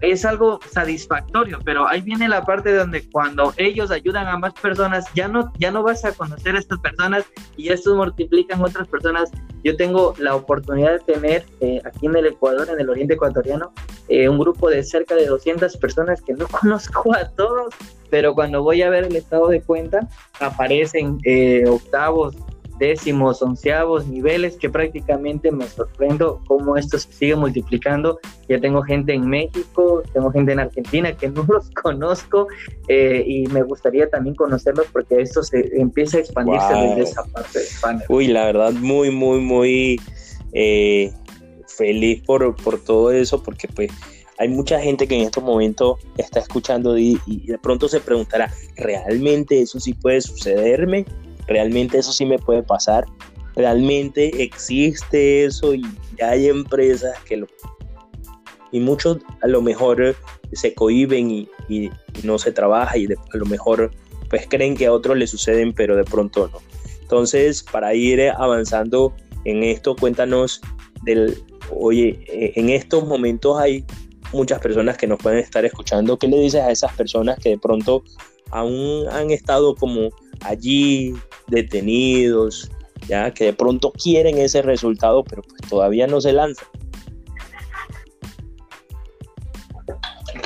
es 0.00 0.24
algo 0.24 0.60
satisfactorio, 0.70 1.58
pero 1.64 1.86
ahí 1.88 2.00
viene 2.00 2.28
la 2.28 2.44
parte 2.44 2.74
donde 2.74 3.08
cuando 3.10 3.52
ellos 3.56 3.90
ayudan 3.90 4.26
a 4.28 4.38
más 4.38 4.52
personas, 4.54 5.06
ya 5.14 5.28
no, 5.28 5.52
ya 5.58 5.70
no 5.70 5.82
vas 5.82 6.04
a 6.04 6.12
conocer 6.12 6.56
a 6.56 6.58
estas 6.58 6.78
personas 6.80 7.24
y 7.56 7.68
estos 7.68 7.96
multiplican 7.96 8.62
otras 8.62 8.88
personas. 8.88 9.30
Yo 9.64 9.76
tengo 9.76 10.14
la 10.18 10.34
oportunidad 10.34 10.92
de 10.92 11.14
tener 11.14 11.46
eh, 11.60 11.80
aquí 11.84 12.06
en 12.06 12.16
el 12.16 12.26
Ecuador, 12.26 12.68
en 12.70 12.80
el 12.80 12.88
oriente 12.88 13.14
ecuatoriano, 13.14 13.72
eh, 14.08 14.28
un 14.28 14.38
grupo 14.38 14.70
de 14.70 14.82
cerca 14.84 15.14
de 15.14 15.26
200 15.26 15.76
personas 15.78 16.22
que 16.22 16.34
no 16.34 16.46
conozco 16.60 17.14
a 17.14 17.28
todos, 17.30 17.74
pero 18.10 18.34
cuando 18.34 18.62
voy 18.62 18.82
a 18.82 18.90
ver 18.90 19.04
el 19.04 19.16
estado 19.16 19.48
de 19.48 19.60
cuenta, 19.62 20.08
aparecen 20.40 21.18
eh, 21.24 21.64
octavos, 21.66 22.36
décimos, 22.78 23.42
onceavos 23.42 24.06
niveles 24.06 24.56
que 24.56 24.68
prácticamente 24.68 25.50
me 25.50 25.66
sorprendo 25.66 26.40
cómo 26.46 26.76
esto 26.76 26.98
se 26.98 27.12
sigue 27.12 27.36
multiplicando. 27.36 28.18
Ya 28.48 28.60
tengo 28.60 28.82
gente 28.82 29.14
en 29.14 29.28
México, 29.28 30.02
tengo 30.12 30.30
gente 30.30 30.52
en 30.52 30.60
Argentina 30.60 31.16
que 31.16 31.28
no 31.28 31.44
los 31.48 31.70
conozco 31.70 32.48
eh, 32.88 33.24
y 33.26 33.46
me 33.48 33.62
gustaría 33.62 34.08
también 34.08 34.34
conocerlos 34.34 34.86
porque 34.92 35.20
esto 35.20 35.42
se 35.42 35.80
empieza 35.80 36.18
a 36.18 36.20
expandirse 36.20 36.72
desde 36.72 37.02
esa 37.02 37.24
parte 37.24 37.58
de 37.58 37.64
España. 37.64 38.02
Uy, 38.08 38.28
la 38.28 38.46
verdad, 38.46 38.72
muy, 38.72 39.10
muy, 39.10 39.40
muy 39.40 40.00
eh, 40.52 41.12
feliz 41.66 42.22
por, 42.24 42.54
por 42.56 42.82
todo 42.82 43.10
eso 43.10 43.42
porque 43.42 43.68
pues 43.68 43.90
hay 44.38 44.48
mucha 44.48 44.80
gente 44.80 45.06
que 45.08 45.16
en 45.16 45.22
estos 45.22 45.42
momentos 45.42 45.98
está 46.16 46.40
escuchando 46.40 46.98
y, 46.98 47.18
de 47.26 47.58
pronto 47.58 47.88
se 47.88 48.00
preguntará, 48.00 48.52
¿realmente 48.76 49.62
eso 49.62 49.80
sí 49.80 49.94
puede 49.94 50.20
sucederme? 50.20 51.06
¿Realmente 51.46 51.98
eso 51.98 52.12
sí 52.12 52.26
me 52.26 52.38
puede 52.38 52.62
pasar? 52.62 53.04
¿Realmente 53.54 54.42
existe 54.42 55.44
eso 55.44 55.74
y 55.74 55.82
hay 56.22 56.48
empresas 56.48 57.18
que 57.24 57.38
lo... 57.38 57.46
Y 58.72 58.80
muchos 58.80 59.18
a 59.42 59.46
lo 59.46 59.62
mejor 59.62 60.16
se 60.52 60.74
cohiben 60.74 61.30
y, 61.30 61.90
no 62.22 62.38
se 62.38 62.52
trabaja 62.52 62.96
y 62.96 63.06
a 63.06 63.36
lo 63.36 63.46
mejor 63.46 63.90
pues 64.28 64.46
creen 64.48 64.76
que 64.76 64.86
a 64.86 64.92
otros 64.92 65.16
le 65.16 65.26
suceden, 65.26 65.72
pero 65.72 65.96
de 65.96 66.04
pronto 66.04 66.50
no. 66.52 66.58
Entonces, 67.00 67.62
para 67.62 67.94
ir 67.94 68.20
avanzando 68.36 69.14
en 69.44 69.62
esto, 69.62 69.94
cuéntanos 69.94 70.60
del, 71.04 71.40
oye, 71.70 72.18
eh, 72.26 72.52
en 72.56 72.70
estos 72.70 73.06
momentos 73.06 73.58
hay 73.60 73.84
muchas 74.32 74.58
personas 74.60 74.96
que 74.96 75.06
nos 75.06 75.18
pueden 75.18 75.38
estar 75.38 75.64
escuchando. 75.64 76.18
¿Qué 76.18 76.26
le 76.26 76.38
dices 76.38 76.62
a 76.62 76.70
esas 76.70 76.92
personas 76.94 77.38
que 77.38 77.50
de 77.50 77.58
pronto 77.58 78.02
aún 78.50 79.06
han 79.10 79.30
estado 79.30 79.74
como 79.74 80.10
allí 80.40 81.14
detenidos, 81.48 82.70
ya 83.08 83.32
que 83.32 83.44
de 83.44 83.52
pronto 83.52 83.92
quieren 83.92 84.38
ese 84.38 84.62
resultado, 84.62 85.24
pero 85.24 85.42
pues 85.42 85.60
todavía 85.68 86.06
no 86.06 86.20
se 86.20 86.32
lanzan? 86.32 86.66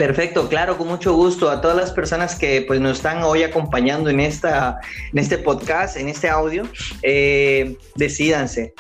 Perfecto, 0.01 0.49
claro, 0.49 0.79
con 0.79 0.89
mucho 0.89 1.13
gusto 1.13 1.51
a 1.51 1.61
todas 1.61 1.77
las 1.77 1.91
personas 1.91 2.35
que 2.35 2.65
pues 2.67 2.81
nos 2.81 2.97
están 2.97 3.23
hoy 3.23 3.43
acompañando 3.43 4.09
en 4.09 4.19
esta, 4.19 4.81
en 5.13 5.19
este 5.19 5.37
podcast, 5.37 5.99
en 5.99 6.09
este 6.09 6.27
audio, 6.27 6.63
eh, 7.03 7.77
decídanse. 7.97 8.73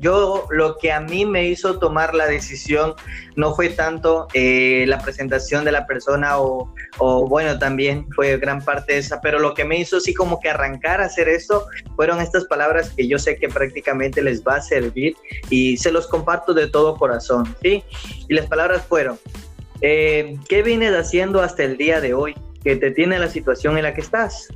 Yo 0.00 0.48
lo 0.50 0.78
que 0.78 0.90
a 0.90 0.98
mí 0.98 1.24
me 1.24 1.46
hizo 1.46 1.78
tomar 1.78 2.12
la 2.12 2.26
decisión 2.26 2.94
no 3.36 3.54
fue 3.54 3.68
tanto 3.68 4.26
eh, 4.34 4.84
la 4.88 4.98
presentación 4.98 5.64
de 5.64 5.70
la 5.70 5.86
persona 5.86 6.40
o, 6.40 6.74
o, 6.98 7.28
bueno 7.28 7.56
también 7.60 8.08
fue 8.10 8.36
gran 8.38 8.64
parte 8.64 8.94
de 8.94 8.98
esa, 8.98 9.20
pero 9.20 9.38
lo 9.38 9.54
que 9.54 9.64
me 9.64 9.78
hizo 9.78 9.98
así 9.98 10.12
como 10.12 10.40
que 10.40 10.50
arrancar 10.50 11.02
a 11.02 11.04
hacer 11.04 11.28
esto 11.28 11.68
fueron 11.94 12.20
estas 12.20 12.46
palabras 12.46 12.90
que 12.96 13.06
yo 13.06 13.20
sé 13.20 13.36
que 13.36 13.48
prácticamente 13.48 14.20
les 14.22 14.42
va 14.42 14.56
a 14.56 14.60
servir 14.60 15.14
y 15.50 15.76
se 15.76 15.92
los 15.92 16.08
comparto 16.08 16.52
de 16.52 16.66
todo 16.66 16.96
corazón, 16.96 17.54
¿sí? 17.62 17.84
Y 18.28 18.34
las 18.34 18.46
palabras 18.46 18.82
fueron 18.88 19.20
eh, 19.80 20.36
¿Qué 20.48 20.62
vienes 20.62 20.92
haciendo 20.92 21.42
hasta 21.42 21.64
el 21.64 21.76
día 21.76 22.00
de 22.00 22.14
hoy 22.14 22.34
que 22.62 22.76
te 22.76 22.90
tiene 22.90 23.18
la 23.18 23.28
situación 23.28 23.76
en 23.76 23.84
la 23.84 23.94
que 23.94 24.00
estás? 24.00 24.48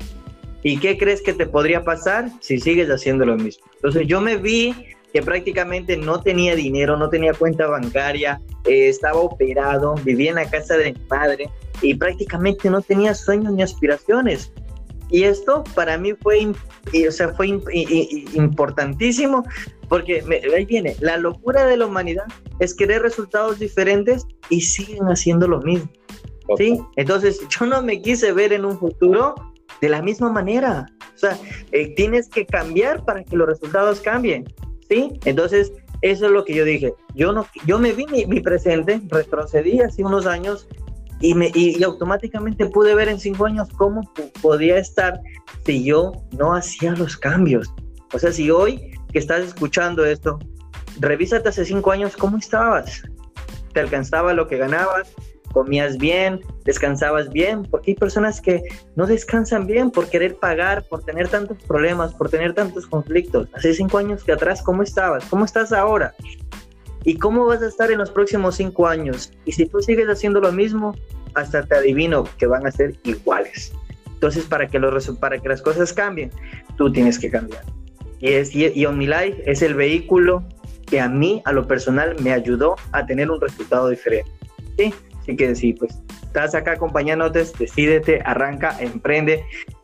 ¿Y 0.63 0.79
qué 0.79 0.99
crees 0.99 1.23
que 1.23 1.33
te 1.33 1.47
podría 1.47 1.85
pasar 1.85 2.31
si 2.41 2.59
sigues 2.59 2.89
haciendo 2.89 3.25
lo 3.25 3.37
mismo? 3.37 3.65
Entonces 3.77 4.07
yo 4.07 4.21
me 4.21 4.37
vi 4.37 4.75
que 5.13 5.23
prácticamente 5.23 5.97
no 5.97 6.23
tenía 6.23 6.55
dinero, 6.55 6.97
no 6.97 7.09
tenía 7.09 7.33
cuenta 7.33 7.67
bancaria, 7.67 8.41
eh, 8.65 8.89
estaba 8.89 9.19
operado, 9.21 9.95
vivía 10.05 10.31
en 10.31 10.37
la 10.37 10.49
casa 10.49 10.77
de 10.77 10.93
mi 10.93 10.99
padre 11.01 11.51
y 11.83 11.95
prácticamente 11.95 12.71
no 12.71 12.81
tenía 12.81 13.15
sueños 13.15 13.53
ni 13.53 13.63
aspiraciones. 13.63 14.53
Y 15.11 15.25
esto 15.25 15.65
para 15.75 15.99
mí 15.99 16.15
fue, 16.15 16.53
o 17.07 17.11
sea, 17.11 17.31
fue 17.31 17.49
importantísimo 17.49 19.45
porque 19.91 20.23
ahí 20.57 20.65
viene, 20.67 20.95
la 21.01 21.17
locura 21.17 21.67
de 21.67 21.77
la 21.77 21.87
humanidad 21.87 22.25
es 22.61 22.75
querer 22.75 23.03
resultados 23.03 23.59
diferentes 23.59 24.25
y 24.49 24.61
siguen 24.61 25.07
haciendo 25.07 25.49
lo 25.49 25.61
mismo. 25.61 25.91
¿sí? 26.57 26.81
Entonces 26.95 27.41
yo 27.49 27.67
no 27.67 27.83
me 27.83 28.01
quise 28.01 28.33
ver 28.33 28.53
en 28.53 28.65
un 28.65 28.79
futuro 28.79 29.35
de 29.81 29.89
la 29.89 30.01
misma 30.01 30.31
manera. 30.31 30.87
O 31.13 31.19
sea, 31.19 31.37
eh, 31.73 31.93
tienes 31.97 32.29
que 32.29 32.47
cambiar 32.47 33.05
para 33.05 33.25
que 33.25 33.37
los 33.37 33.49
resultados 33.49 34.01
cambien. 34.01 34.45
¿sí? 34.89 35.19
Entonces 35.25 35.73
eso 36.03 36.27
es 36.27 36.33
lo 36.33 36.45
que 36.45 36.55
yo 36.55 36.65
dije. 36.65 36.95
Yo, 37.17 37.33
no, 37.33 37.45
yo 37.67 37.81
me 37.81 37.93
vi 37.93 38.07
mi, 38.07 38.27
mi 38.27 38.41
presente, 38.41 39.01
retrocedí 39.09 39.81
hace 39.81 40.05
unos 40.05 40.25
años 40.27 40.69
y, 41.21 41.35
me, 41.35 41.51
y, 41.55 41.83
automáticamente 41.83 42.67
pude 42.67 42.95
ver 42.95 43.09
en 43.09 43.21
cinco 43.21 43.47
años 43.47 43.69
cómo 43.77 44.11
podía 44.41 44.79
estar 44.79 45.21
si 45.65 45.85
yo 45.85 46.13
no 46.33 46.55
hacía 46.55 46.93
los 46.93 47.17
cambios. 47.17 47.73
O 48.13 48.19
sea, 48.19 48.33
si 48.33 48.51
hoy 48.51 48.99
que 49.13 49.19
estás 49.19 49.43
escuchando 49.43 50.05
esto, 50.05 50.39
revísate 50.99 51.49
hace 51.49 51.65
cinco 51.65 51.93
años 51.93 52.17
cómo 52.17 52.39
estabas. 52.39 53.03
¿Te 53.73 53.81
alcanzaba 53.81 54.33
lo 54.33 54.49
que 54.49 54.57
ganabas? 54.57 55.13
¿Comías 55.53 55.99
bien? 55.99 56.41
¿Descansabas 56.65 57.31
bien? 57.31 57.65
Porque 57.65 57.91
hay 57.93 57.97
personas 57.97 58.41
que 58.41 58.63
no 58.97 59.07
descansan 59.07 59.67
bien 59.67 59.91
por 59.91 60.09
querer 60.09 60.37
pagar, 60.37 60.85
por 60.85 61.03
tener 61.03 61.29
tantos 61.29 61.59
problemas, 61.65 62.15
por 62.15 62.31
tener 62.31 62.55
tantos 62.55 62.87
conflictos. 62.87 63.49
Hace 63.53 63.75
cinco 63.75 63.99
años 63.99 64.25
que 64.25 64.33
atrás, 64.33 64.63
¿cómo 64.63 64.83
estabas? 64.83 65.25
¿Cómo 65.27 65.45
estás 65.45 65.73
ahora? 65.73 66.15
¿Y 67.05 67.17
cómo 67.17 67.47
vas 67.47 67.63
a 67.63 67.69
estar 67.69 67.91
en 67.91 67.99
los 67.99 68.11
próximos 68.11 68.57
cinco 68.57 68.87
años? 68.87 69.33
Y 69.45 69.53
si 69.53 69.67
tú 69.67 69.81
sigues 69.81 70.07
haciendo 70.09 70.41
lo 70.41 70.53
mismo, 70.53 70.95
hasta 71.35 71.65
te 71.65 71.77
adivino 71.77 72.25
que 72.39 72.47
van 72.47 72.67
a 72.67 72.71
ser 72.71 72.95
iguales. 73.05 73.73
Entonces, 74.07 74.45
para 74.45 74.69
que, 74.69 74.79
los, 74.79 75.09
para 75.19 75.39
que 75.39 75.49
las 75.49 75.63
cosas 75.63 75.93
cambien, 75.93 76.31
tú 76.77 76.93
tienes 76.93 77.19
que 77.19 77.31
cambiar. 77.31 77.65
Y, 78.21 78.33
es, 78.33 78.55
y, 78.55 78.85
OmniLife 78.85 79.51
es 79.51 79.63
el 79.63 79.75
vehículo 79.75 80.45
que 80.87 81.01
a 81.01 81.09
mí, 81.09 81.41
a 81.47 81.53
lo 81.53 81.67
personal, 81.67 82.17
me 82.21 82.33
ayudó 82.33 82.77
a 82.93 83.07
tener 83.07 83.31
un 83.31 83.41
resultado 83.41 83.89
diferente. 83.89 84.31
¿Sí? 84.77 84.95
Así 85.21 85.37
que 85.37 85.55
sí, 85.55 85.73
pues 85.73 85.99
estás 86.23 86.55
acá 86.55 86.73
acompañándote, 86.73 87.47
decídete, 87.59 88.21
arranca, 88.25 88.77
emprende, 88.79 89.43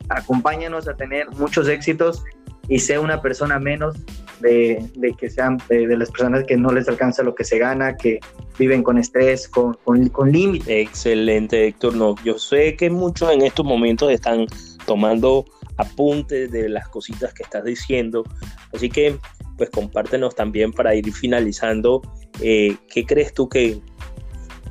acompáñanos 0.08 0.86
a 0.86 0.94
tener 0.94 1.30
muchos 1.30 1.68
éxitos 1.68 2.24
y 2.68 2.78
sea 2.78 3.00
una 3.00 3.22
persona 3.22 3.58
menos 3.58 3.96
de, 4.40 4.88
que 5.18 5.30
sean 5.30 5.58
de, 5.68 5.96
las 5.96 6.10
personas 6.10 6.44
que 6.44 6.56
no 6.56 6.70
les 6.72 6.88
alcanza 6.88 7.22
lo 7.22 7.34
que 7.34 7.44
se 7.44 7.58
gana, 7.58 7.96
que 7.96 8.20
viven 8.58 8.82
con 8.82 8.98
estrés, 8.98 9.48
con, 9.48 9.74
con, 9.84 10.08
con 10.08 10.32
límites. 10.32 10.68
Excelente, 10.68 11.66
Héctor. 11.66 11.94
No, 11.96 12.14
yo 12.24 12.38
sé 12.38 12.76
que 12.76 12.90
muchos 12.90 13.32
en 13.32 13.42
estos 13.42 13.64
momentos 13.64 14.10
están 14.10 14.46
tomando 14.86 15.44
apuntes 15.76 16.50
de 16.50 16.68
las 16.68 16.88
cositas 16.88 17.32
que 17.34 17.42
estás 17.42 17.64
diciendo. 17.64 18.24
Así 18.72 18.88
que, 18.88 19.16
pues 19.56 19.70
compártenos 19.70 20.34
también 20.34 20.72
para 20.72 20.94
ir 20.94 21.12
finalizando. 21.12 22.02
Eh, 22.40 22.76
¿Qué 22.88 23.04
crees 23.04 23.32
tú 23.32 23.48
que, 23.48 23.80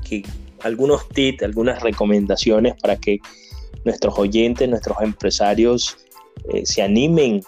que 0.08 0.24
algunos 0.62 1.08
tips, 1.10 1.44
algunas 1.44 1.82
recomendaciones 1.82 2.74
para 2.82 2.96
que 2.98 3.20
nuestros 3.84 4.18
oyentes, 4.18 4.68
nuestros 4.68 4.98
empresarios 5.02 6.05
eh, 6.54 6.66
se 6.66 6.82
animen, 6.82 7.42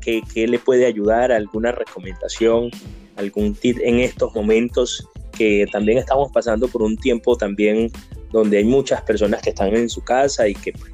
¿Qué, 0.00 0.22
¿Qué, 0.34 0.48
le 0.48 0.58
puede 0.58 0.86
ayudar? 0.86 1.30
¿Alguna 1.30 1.72
recomendación? 1.72 2.70
¿Algún 3.16 3.54
tip 3.54 3.78
en 3.82 4.00
estos 4.00 4.34
momentos 4.34 5.06
que 5.36 5.66
también 5.70 5.98
estamos 5.98 6.30
pasando 6.32 6.68
por 6.68 6.82
un 6.82 6.96
tiempo 6.96 7.36
también 7.36 7.90
donde 8.32 8.58
hay 8.58 8.64
muchas 8.64 9.02
personas 9.02 9.42
que 9.42 9.50
están 9.50 9.74
en 9.74 9.88
su 9.88 10.02
casa 10.02 10.48
y 10.48 10.54
que 10.54 10.72
pues, 10.72 10.92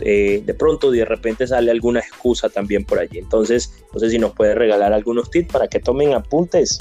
eh, 0.00 0.42
de 0.44 0.54
pronto 0.54 0.90
de 0.90 1.04
repente 1.04 1.46
sale 1.46 1.70
alguna 1.70 2.00
excusa 2.00 2.48
también 2.48 2.84
por 2.84 2.98
allí. 2.98 3.18
Entonces, 3.18 3.84
no 3.92 4.00
sé 4.00 4.10
si 4.10 4.18
nos 4.18 4.32
puede 4.32 4.54
regalar 4.54 4.92
algunos 4.92 5.30
tips 5.30 5.52
para 5.52 5.68
que 5.68 5.80
tomen 5.80 6.12
apuntes. 6.14 6.78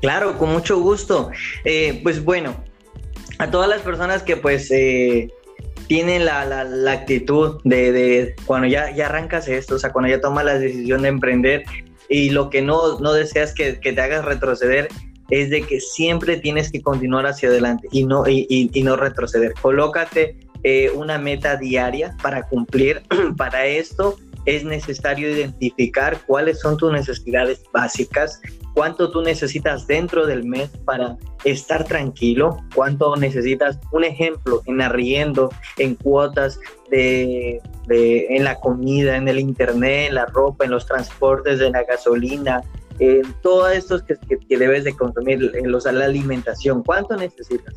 Claro, 0.00 0.38
con 0.38 0.52
mucho 0.52 0.80
gusto. 0.80 1.30
Eh, 1.64 2.00
pues 2.02 2.24
bueno, 2.24 2.56
a 3.38 3.50
todas 3.50 3.68
las 3.68 3.82
personas 3.82 4.22
que 4.22 4.36
pues 4.36 4.70
eh, 4.70 5.30
tienen 5.86 6.24
la, 6.24 6.44
la, 6.44 6.92
actitud 6.92 7.60
de, 7.64 7.92
de, 7.92 8.36
cuando 8.44 8.66
ya, 8.68 8.90
ya 8.94 9.06
arrancas 9.06 9.48
esto, 9.48 9.76
o 9.76 9.78
sea, 9.78 9.92
cuando 9.92 10.10
ya 10.10 10.20
tomas 10.20 10.44
la 10.44 10.58
decisión 10.58 11.02
de 11.02 11.08
emprender 11.08 11.64
y 12.08 12.30
lo 12.30 12.50
que 12.50 12.62
no, 12.62 12.98
no 13.00 13.12
deseas 13.12 13.54
que, 13.54 13.80
que 13.80 13.92
te 13.92 14.00
hagas 14.00 14.24
retroceder, 14.24 14.88
es 15.30 15.50
de 15.50 15.62
que 15.62 15.80
siempre 15.80 16.36
tienes 16.36 16.70
que 16.70 16.80
continuar 16.80 17.26
hacia 17.26 17.48
adelante 17.48 17.88
y 17.90 18.04
no, 18.04 18.28
y, 18.28 18.46
y, 18.48 18.82
no 18.82 18.96
retroceder. 18.96 19.54
Colócate 19.60 20.36
eh, 20.62 20.90
una 20.94 21.18
meta 21.18 21.56
diaria 21.56 22.16
para 22.22 22.46
cumplir. 22.46 23.02
para 23.36 23.66
esto 23.66 24.16
es 24.46 24.64
necesario 24.64 25.28
identificar 25.30 26.20
cuáles 26.26 26.60
son 26.60 26.76
tus 26.76 26.92
necesidades 26.92 27.62
básicas, 27.72 28.40
cuánto 28.74 29.10
tú 29.10 29.22
necesitas 29.22 29.86
dentro 29.86 30.26
del 30.26 30.44
mes 30.44 30.70
para 30.84 31.16
estar 31.44 31.84
tranquilo, 31.84 32.56
cuánto 32.74 33.16
necesitas, 33.16 33.78
un 33.92 34.04
ejemplo, 34.04 34.62
en 34.66 34.80
arriendo, 34.80 35.50
en 35.78 35.96
cuotas 35.96 36.58
de, 36.90 37.60
en 37.88 38.44
la 38.44 38.54
comida, 38.56 39.16
en 39.16 39.28
el 39.28 39.40
internet, 39.40 40.08
en 40.08 40.14
la 40.14 40.26
ropa, 40.26 40.64
en 40.64 40.70
los 40.70 40.86
transportes, 40.86 41.60
en 41.60 41.72
la 41.72 41.82
gasolina, 41.84 42.62
en 42.98 43.22
todo 43.42 43.68
esto 43.68 43.98
que, 44.06 44.16
que, 44.48 44.56
debes 44.56 44.84
de 44.84 44.94
consumir, 44.94 45.52
en 45.54 45.70
los, 45.70 45.84
la 45.84 46.04
alimentación, 46.04 46.82
¿cuánto 46.82 47.16
necesitas? 47.16 47.74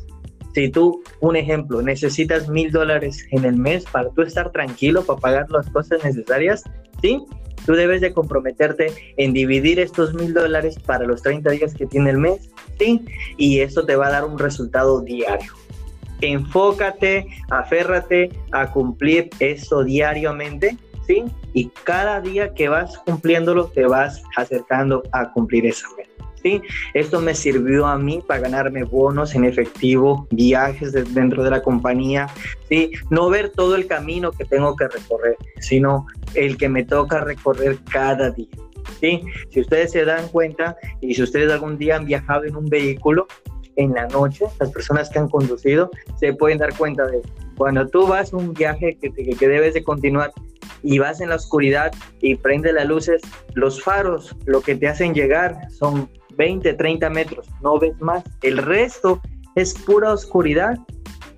Si 0.54 0.68
tú, 0.68 1.02
un 1.20 1.36
ejemplo, 1.36 1.80
necesitas 1.82 2.48
mil 2.48 2.72
dólares 2.72 3.26
en 3.30 3.44
el 3.44 3.56
mes 3.56 3.84
para 3.84 4.10
tú 4.10 4.22
estar 4.22 4.50
tranquilo, 4.50 5.04
para 5.04 5.20
pagar 5.20 5.50
las 5.50 5.68
cosas 5.70 6.02
necesarias, 6.04 6.64
¿sí? 7.00 7.24
Tú 7.66 7.74
debes 7.74 8.00
de 8.00 8.12
comprometerte 8.12 8.92
en 9.16 9.32
dividir 9.32 9.78
estos 9.78 10.14
mil 10.14 10.32
dólares 10.32 10.78
para 10.78 11.04
los 11.04 11.22
30 11.22 11.50
días 11.50 11.74
que 11.74 11.86
tiene 11.86 12.10
el 12.10 12.18
mes, 12.18 12.50
¿sí? 12.78 13.04
Y 13.36 13.60
eso 13.60 13.84
te 13.84 13.96
va 13.96 14.08
a 14.08 14.10
dar 14.10 14.24
un 14.24 14.38
resultado 14.38 15.00
diario. 15.00 15.52
Enfócate, 16.20 17.26
aférrate 17.50 18.30
a 18.50 18.70
cumplir 18.70 19.30
eso 19.38 19.84
diariamente, 19.84 20.76
¿sí? 21.06 21.24
Y 21.52 21.70
cada 21.84 22.20
día 22.20 22.54
que 22.54 22.68
vas 22.68 22.98
cumpliéndolo, 22.98 23.66
te 23.68 23.86
vas 23.86 24.22
acercando 24.36 25.02
a 25.12 25.30
cumplir 25.32 25.66
esa 25.66 25.86
meta. 25.96 26.09
¿Sí? 26.42 26.62
Esto 26.94 27.20
me 27.20 27.34
sirvió 27.34 27.86
a 27.86 27.98
mí 27.98 28.22
para 28.26 28.40
ganarme 28.40 28.84
bonos 28.84 29.34
en 29.34 29.44
efectivo, 29.44 30.26
viajes 30.30 30.92
dentro 30.92 31.44
de 31.44 31.50
la 31.50 31.62
compañía, 31.62 32.28
¿sí? 32.68 32.92
No 33.10 33.28
ver 33.30 33.50
todo 33.50 33.74
el 33.74 33.86
camino 33.86 34.32
que 34.32 34.44
tengo 34.44 34.76
que 34.76 34.88
recorrer, 34.88 35.36
sino 35.60 36.06
el 36.34 36.56
que 36.56 36.68
me 36.68 36.84
toca 36.84 37.20
recorrer 37.20 37.78
cada 37.90 38.30
día. 38.30 38.48
¿sí? 39.00 39.22
Si 39.50 39.60
ustedes 39.60 39.92
se 39.92 40.04
dan 40.04 40.28
cuenta 40.28 40.76
y 41.00 41.14
si 41.14 41.22
ustedes 41.22 41.50
algún 41.52 41.78
día 41.78 41.96
han 41.96 42.06
viajado 42.06 42.44
en 42.44 42.56
un 42.56 42.68
vehículo, 42.68 43.26
en 43.76 43.94
la 43.94 44.06
noche, 44.08 44.44
las 44.58 44.70
personas 44.70 45.08
que 45.08 45.18
han 45.18 45.28
conducido 45.28 45.90
se 46.18 46.32
pueden 46.34 46.58
dar 46.58 46.76
cuenta 46.76 47.06
de 47.06 47.22
cuando 47.56 47.86
tú 47.86 48.06
vas 48.06 48.32
un 48.32 48.52
viaje 48.52 48.98
que, 49.00 49.12
que 49.12 49.48
debes 49.48 49.74
de 49.74 49.82
continuar 49.82 50.32
y 50.82 50.98
vas 50.98 51.20
en 51.20 51.28
la 51.28 51.36
oscuridad 51.36 51.92
y 52.20 52.34
prende 52.36 52.72
las 52.72 52.86
luces, 52.86 53.22
los 53.54 53.82
faros 53.82 54.34
lo 54.46 54.60
que 54.60 54.74
te 54.74 54.88
hacen 54.88 55.14
llegar 55.14 55.56
son 55.70 56.08
20, 56.40 56.72
30 56.72 57.10
metros, 57.10 57.46
no 57.60 57.78
ves 57.78 58.00
más. 58.00 58.24
El 58.40 58.56
resto 58.56 59.20
es 59.56 59.74
pura 59.74 60.14
oscuridad. 60.14 60.78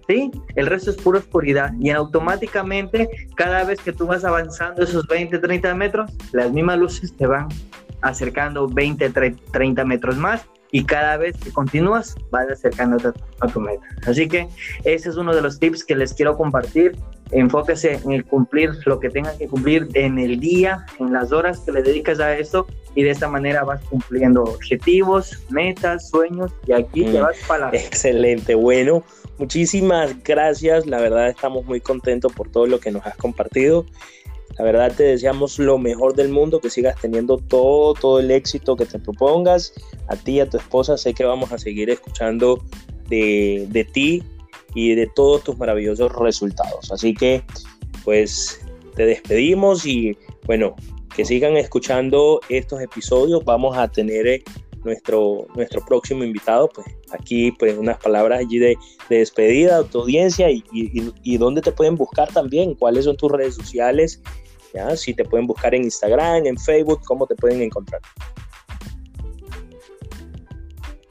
¿Sí? 0.09 0.31
El 0.57 0.67
resto 0.67 0.91
es 0.91 0.97
pura 0.97 1.21
oscuridad 1.21 1.73
y 1.81 1.91
automáticamente 1.91 3.09
cada 3.37 3.65
vez 3.65 3.81
que 3.81 3.93
tú 3.93 4.07
vas 4.07 4.25
avanzando 4.25 4.83
esos 4.83 5.07
20, 5.07 5.39
30 5.39 5.75
metros, 5.75 6.11
las 6.33 6.53
mismas 6.53 6.79
luces 6.79 7.17
te 7.17 7.27
van 7.27 7.49
acercando 8.03 8.69
20, 8.69 9.11
30 9.11 9.85
metros 9.85 10.17
más 10.17 10.45
y 10.73 10.85
cada 10.85 11.19
vez 11.19 11.37
que 11.37 11.53
continúas 11.53 12.17
vas 12.31 12.49
acercándote 12.51 13.13
a 13.41 13.47
tu 13.47 13.61
meta. 13.61 13.87
Así 14.07 14.27
que 14.27 14.49
ese 14.85 15.11
es 15.11 15.17
uno 15.17 15.35
de 15.35 15.43
los 15.43 15.61
tips 15.61 15.85
que 15.85 15.95
les 15.95 16.15
quiero 16.15 16.37
compartir. 16.37 16.97
Enfóquese 17.31 18.01
en 18.05 18.13
el 18.13 18.25
cumplir 18.25 18.71
lo 18.87 18.99
que 18.99 19.09
tengan 19.11 19.37
que 19.39 19.49
cumplir 19.49 19.89
en 19.95 20.19
el 20.19 20.41
día, 20.41 20.85
en 20.99 21.13
las 21.13 21.31
horas 21.31 21.61
que 21.61 21.73
le 21.73 21.83
dedicas 21.83 22.21
a 22.21 22.37
esto 22.37 22.67
y 22.95 23.03
de 23.03 23.11
esta 23.11 23.29
manera 23.29 23.65
vas 23.65 23.83
cumpliendo 23.85 24.43
objetivos, 24.43 25.39
metas, 25.51 26.09
sueños 26.09 26.53
y 26.67 26.73
aquí 26.73 27.05
te 27.05 27.21
mm, 27.21 27.23
vas 27.23 27.37
para 27.47 27.71
la... 27.71 27.79
Excelente, 27.79 28.55
bueno, 28.55 29.03
muchísimas 29.39 30.23
gracias, 30.23 30.87
la 30.87 31.01
verdad 31.01 31.29
estamos 31.29 31.65
muy 31.65 31.81
contentos 31.81 32.33
por 32.33 32.51
todo 32.51 32.67
lo 32.67 32.81
que 32.81 32.91
nos 32.91 33.07
has 33.07 33.17
compartido. 33.17 33.87
La 34.59 34.65
verdad 34.65 34.93
te 34.95 35.05
deseamos 35.05 35.59
lo 35.59 35.79
mejor 35.79 36.15
del 36.15 36.29
mundo, 36.29 36.61
que 36.61 36.71
sigas 36.71 37.01
teniendo 37.01 37.39
todo, 37.39 37.95
todo 37.95 38.21
el 38.21 38.31
éxito 38.31 38.77
que 38.77 38.87
te 38.87 38.99
propongas. 38.99 39.73
A 40.09 40.17
ti, 40.17 40.41
a 40.41 40.49
tu 40.49 40.59
esposa, 40.59 40.97
sé 40.97 41.15
que 41.15 41.25
vamos 41.25 41.53
a 41.53 41.59
seguir 41.59 41.91
escuchando 41.91 42.63
de, 43.09 43.67
de 43.71 43.85
ti 43.85 44.23
y 44.75 44.95
de 44.95 45.07
todos 45.07 45.45
tus 45.45 45.59
maravillosos 45.59 46.13
resultados. 46.13 46.93
Así 46.93 47.15
que, 47.15 47.43
pues, 48.05 48.61
te 48.95 49.07
despedimos 49.07 49.87
y 49.87 50.17
bueno, 50.45 50.77
que 51.15 51.25
sigan 51.25 51.57
escuchando 51.57 52.41
estos 52.49 52.81
episodios. 52.81 53.45
Vamos 53.45 53.77
a 53.77 53.89
tener 53.89 54.43
nuestro, 54.85 55.47
nuestro 55.55 55.85
próximo 55.85 56.25
invitado, 56.25 56.69
pues 56.69 56.87
aquí 57.13 57.53
pues 57.53 57.77
unas 57.77 57.99
palabras 57.99 58.41
allí 58.41 58.59
de, 58.59 58.77
despedida 59.09 59.79
a 59.79 59.85
tu 59.85 60.01
audiencia 60.01 60.51
y, 60.51 60.65
y, 60.73 61.37
dónde 61.37 61.61
te 61.61 61.73
pueden 61.73 61.97
buscar 61.97 62.33
también, 62.33 62.75
cuáles 62.75 63.05
son 63.05 63.17
tus 63.17 63.31
redes 63.31 63.55
sociales, 63.55 64.21
¿ya? 64.75 64.97
si 64.97 65.15
te 65.15 65.25
pueden 65.25 65.47
buscar 65.47 65.75
en 65.75 65.85
Instagram, 65.85 66.47
en 66.47 66.59
Facebook, 66.59 67.01
cómo 67.05 67.27
te 67.27 67.35
pueden 67.35 67.63
encontrar. 67.63 68.01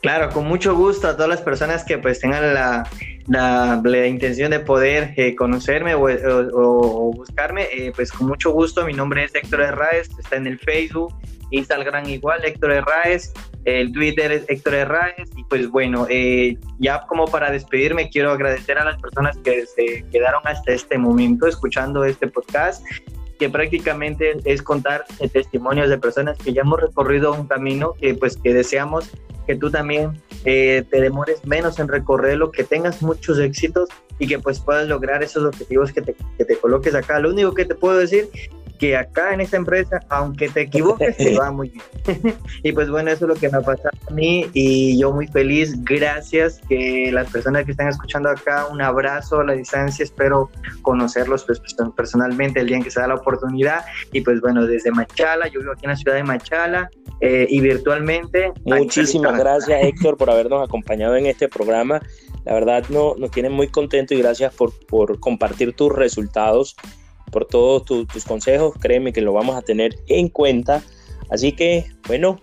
Claro, 0.01 0.29
con 0.31 0.47
mucho 0.47 0.75
gusto 0.75 1.07
a 1.07 1.13
todas 1.13 1.29
las 1.29 1.41
personas 1.41 1.83
que 1.83 1.99
pues 1.99 2.19
tengan 2.19 2.55
la, 2.55 2.89
la, 3.27 4.07
intención 4.07 4.49
de 4.49 4.59
poder 4.59 5.13
eh, 5.15 5.35
conocerme 5.35 5.93
o, 5.93 7.11
buscarme, 7.15 7.67
eh, 7.71 7.91
pues 7.95 8.11
con 8.11 8.27
mucho 8.27 8.51
gusto. 8.51 8.83
Mi 8.85 8.93
nombre 8.93 9.23
es 9.23 9.35
Héctor 9.35 9.61
Herráez, 9.61 10.09
está 10.17 10.37
en 10.37 10.47
el 10.47 10.57
Facebook, 10.57 11.13
Instagram 11.51 12.07
igual, 12.09 12.43
Héctor 12.43 12.71
Herráez, 12.71 13.33
el 13.65 13.91
Twitter 13.91 14.31
es 14.31 14.45
Héctor 14.47 14.73
Herráez. 14.73 15.29
Y 15.35 15.43
pues 15.45 15.69
bueno, 15.69 16.07
eh, 16.09 16.57
ya 16.79 17.01
como 17.07 17.25
para 17.27 17.51
despedirme, 17.51 18.09
quiero 18.09 18.31
agradecer 18.31 18.77
a 18.77 18.85
las 18.85 18.99
personas 18.99 19.37
que 19.37 19.65
se 19.65 20.05
quedaron 20.11 20.41
hasta 20.45 20.71
este 20.71 20.97
momento 20.97 21.47
escuchando 21.47 22.03
este 22.03 22.27
podcast 22.27 22.83
que 23.39 23.49
prácticamente 23.49 24.37
es 24.45 24.61
contar 24.61 25.03
testimonios 25.33 25.89
de 25.89 25.97
personas 25.97 26.37
que 26.37 26.53
ya 26.53 26.61
hemos 26.61 26.79
recorrido 26.79 27.33
un 27.33 27.47
camino 27.47 27.93
que 27.99 28.13
pues 28.13 28.37
que 28.37 28.53
deseamos 28.53 29.09
que 29.47 29.55
tú 29.55 29.71
también 29.71 30.13
eh, 30.45 30.83
te 30.89 31.01
demores 31.01 31.43
menos 31.45 31.79
en 31.79 31.87
recorrerlo, 31.87 32.51
que 32.51 32.63
tengas 32.63 33.01
muchos 33.01 33.39
éxitos 33.39 33.89
y 34.19 34.27
que 34.27 34.39
pues 34.39 34.59
puedas 34.59 34.87
lograr 34.87 35.23
esos 35.23 35.43
objetivos 35.43 35.91
que 35.91 36.01
te, 36.01 36.15
que 36.37 36.45
te 36.45 36.55
coloques 36.57 36.93
acá. 36.93 37.19
Lo 37.19 37.29
único 37.29 37.53
que 37.53 37.65
te 37.65 37.75
puedo 37.75 37.97
decir 37.97 38.29
que 38.81 38.97
acá 38.97 39.31
en 39.31 39.41
esta 39.41 39.57
empresa, 39.57 39.99
aunque 40.09 40.49
te 40.49 40.61
equivoques, 40.61 41.15
te 41.15 41.37
va 41.37 41.51
muy 41.51 41.69
bien. 41.69 42.35
y 42.63 42.71
pues 42.71 42.89
bueno, 42.89 43.11
eso 43.11 43.25
es 43.25 43.29
lo 43.29 43.35
que 43.35 43.47
me 43.47 43.59
ha 43.59 43.61
pasado 43.61 43.91
a 44.09 44.11
mí 44.11 44.47
y 44.53 44.99
yo 44.99 45.13
muy 45.13 45.27
feliz. 45.27 45.75
Gracias 45.83 46.59
que 46.67 47.11
las 47.13 47.29
personas 47.29 47.63
que 47.65 47.71
están 47.73 47.89
escuchando 47.89 48.29
acá, 48.29 48.65
un 48.71 48.81
abrazo 48.81 49.41
a 49.41 49.43
la 49.43 49.53
distancia. 49.53 50.01
Espero 50.01 50.49
conocerlos 50.81 51.45
pues, 51.45 51.61
personalmente 51.95 52.61
el 52.61 52.65
día 52.65 52.77
en 52.77 52.83
que 52.83 52.89
se 52.89 52.99
da 52.99 53.07
la 53.07 53.15
oportunidad. 53.15 53.85
Y 54.13 54.21
pues 54.21 54.41
bueno, 54.41 54.65
desde 54.65 54.89
Machala, 54.89 55.47
yo 55.47 55.59
vivo 55.59 55.73
aquí 55.73 55.85
en 55.85 55.91
la 55.91 55.95
ciudad 55.95 56.15
de 56.15 56.23
Machala 56.23 56.89
eh, 57.19 57.45
y 57.47 57.61
virtualmente. 57.61 58.51
Muchísimas 58.65 59.37
gracias 59.37 59.83
Héctor 59.83 60.17
por 60.17 60.31
habernos 60.31 60.67
acompañado 60.67 61.15
en 61.17 61.27
este 61.27 61.47
programa. 61.47 62.01
La 62.45 62.55
verdad 62.55 62.83
no, 62.89 63.13
nos 63.15 63.29
tiene 63.29 63.51
muy 63.51 63.67
contentos 63.67 64.17
y 64.17 64.21
gracias 64.23 64.55
por, 64.55 64.73
por 64.87 65.19
compartir 65.19 65.75
tus 65.75 65.91
resultados 65.91 66.75
por 67.31 67.45
todos 67.45 67.85
tus 67.85 68.25
consejos. 68.25 68.73
Créeme 68.79 69.13
que 69.13 69.21
lo 69.21 69.33
vamos 69.33 69.55
a 69.55 69.61
tener 69.61 69.95
en 70.07 70.29
cuenta. 70.29 70.83
Así 71.29 71.53
que, 71.53 71.85
bueno, 72.07 72.39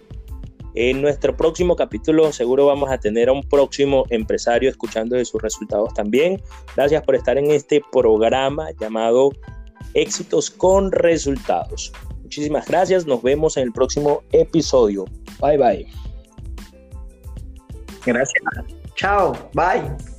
en 0.75 1.03
nuestro 1.03 1.37
próximo 1.37 1.77
capítulo 1.77 2.33
seguro 2.33 2.67
vamos 2.67 2.91
a 2.91 2.99
tener 2.99 3.29
a 3.29 3.33
un 3.33 3.43
próximo 3.43 4.05
empresario 4.11 4.71
escuchando 4.71 5.17
de 5.17 5.25
sus 5.25 5.43
resultados 5.43 5.93
también. 5.95 6.43
Gracias 6.77 7.03
por 7.03 7.15
estar 7.15 7.37
en 7.37 7.51
este 7.51 7.83
programa 7.93 8.69
llamado 8.81 9.31
Éxitos 9.95 10.51
con 10.51 10.93
Resultados. 10.93 11.93
Muchísimas 12.23 12.67
gracias. 12.69 13.07
Nos 13.07 13.23
vemos 13.23 13.57
en 13.57 13.65
el 13.65 13.73
próximo 13.73 14.23
episodio. 14.33 15.05
Bye 15.41 15.59
bye. 15.59 15.87
Gracias. 18.05 18.43
Chao. 18.95 19.33
Bye. 19.55 20.18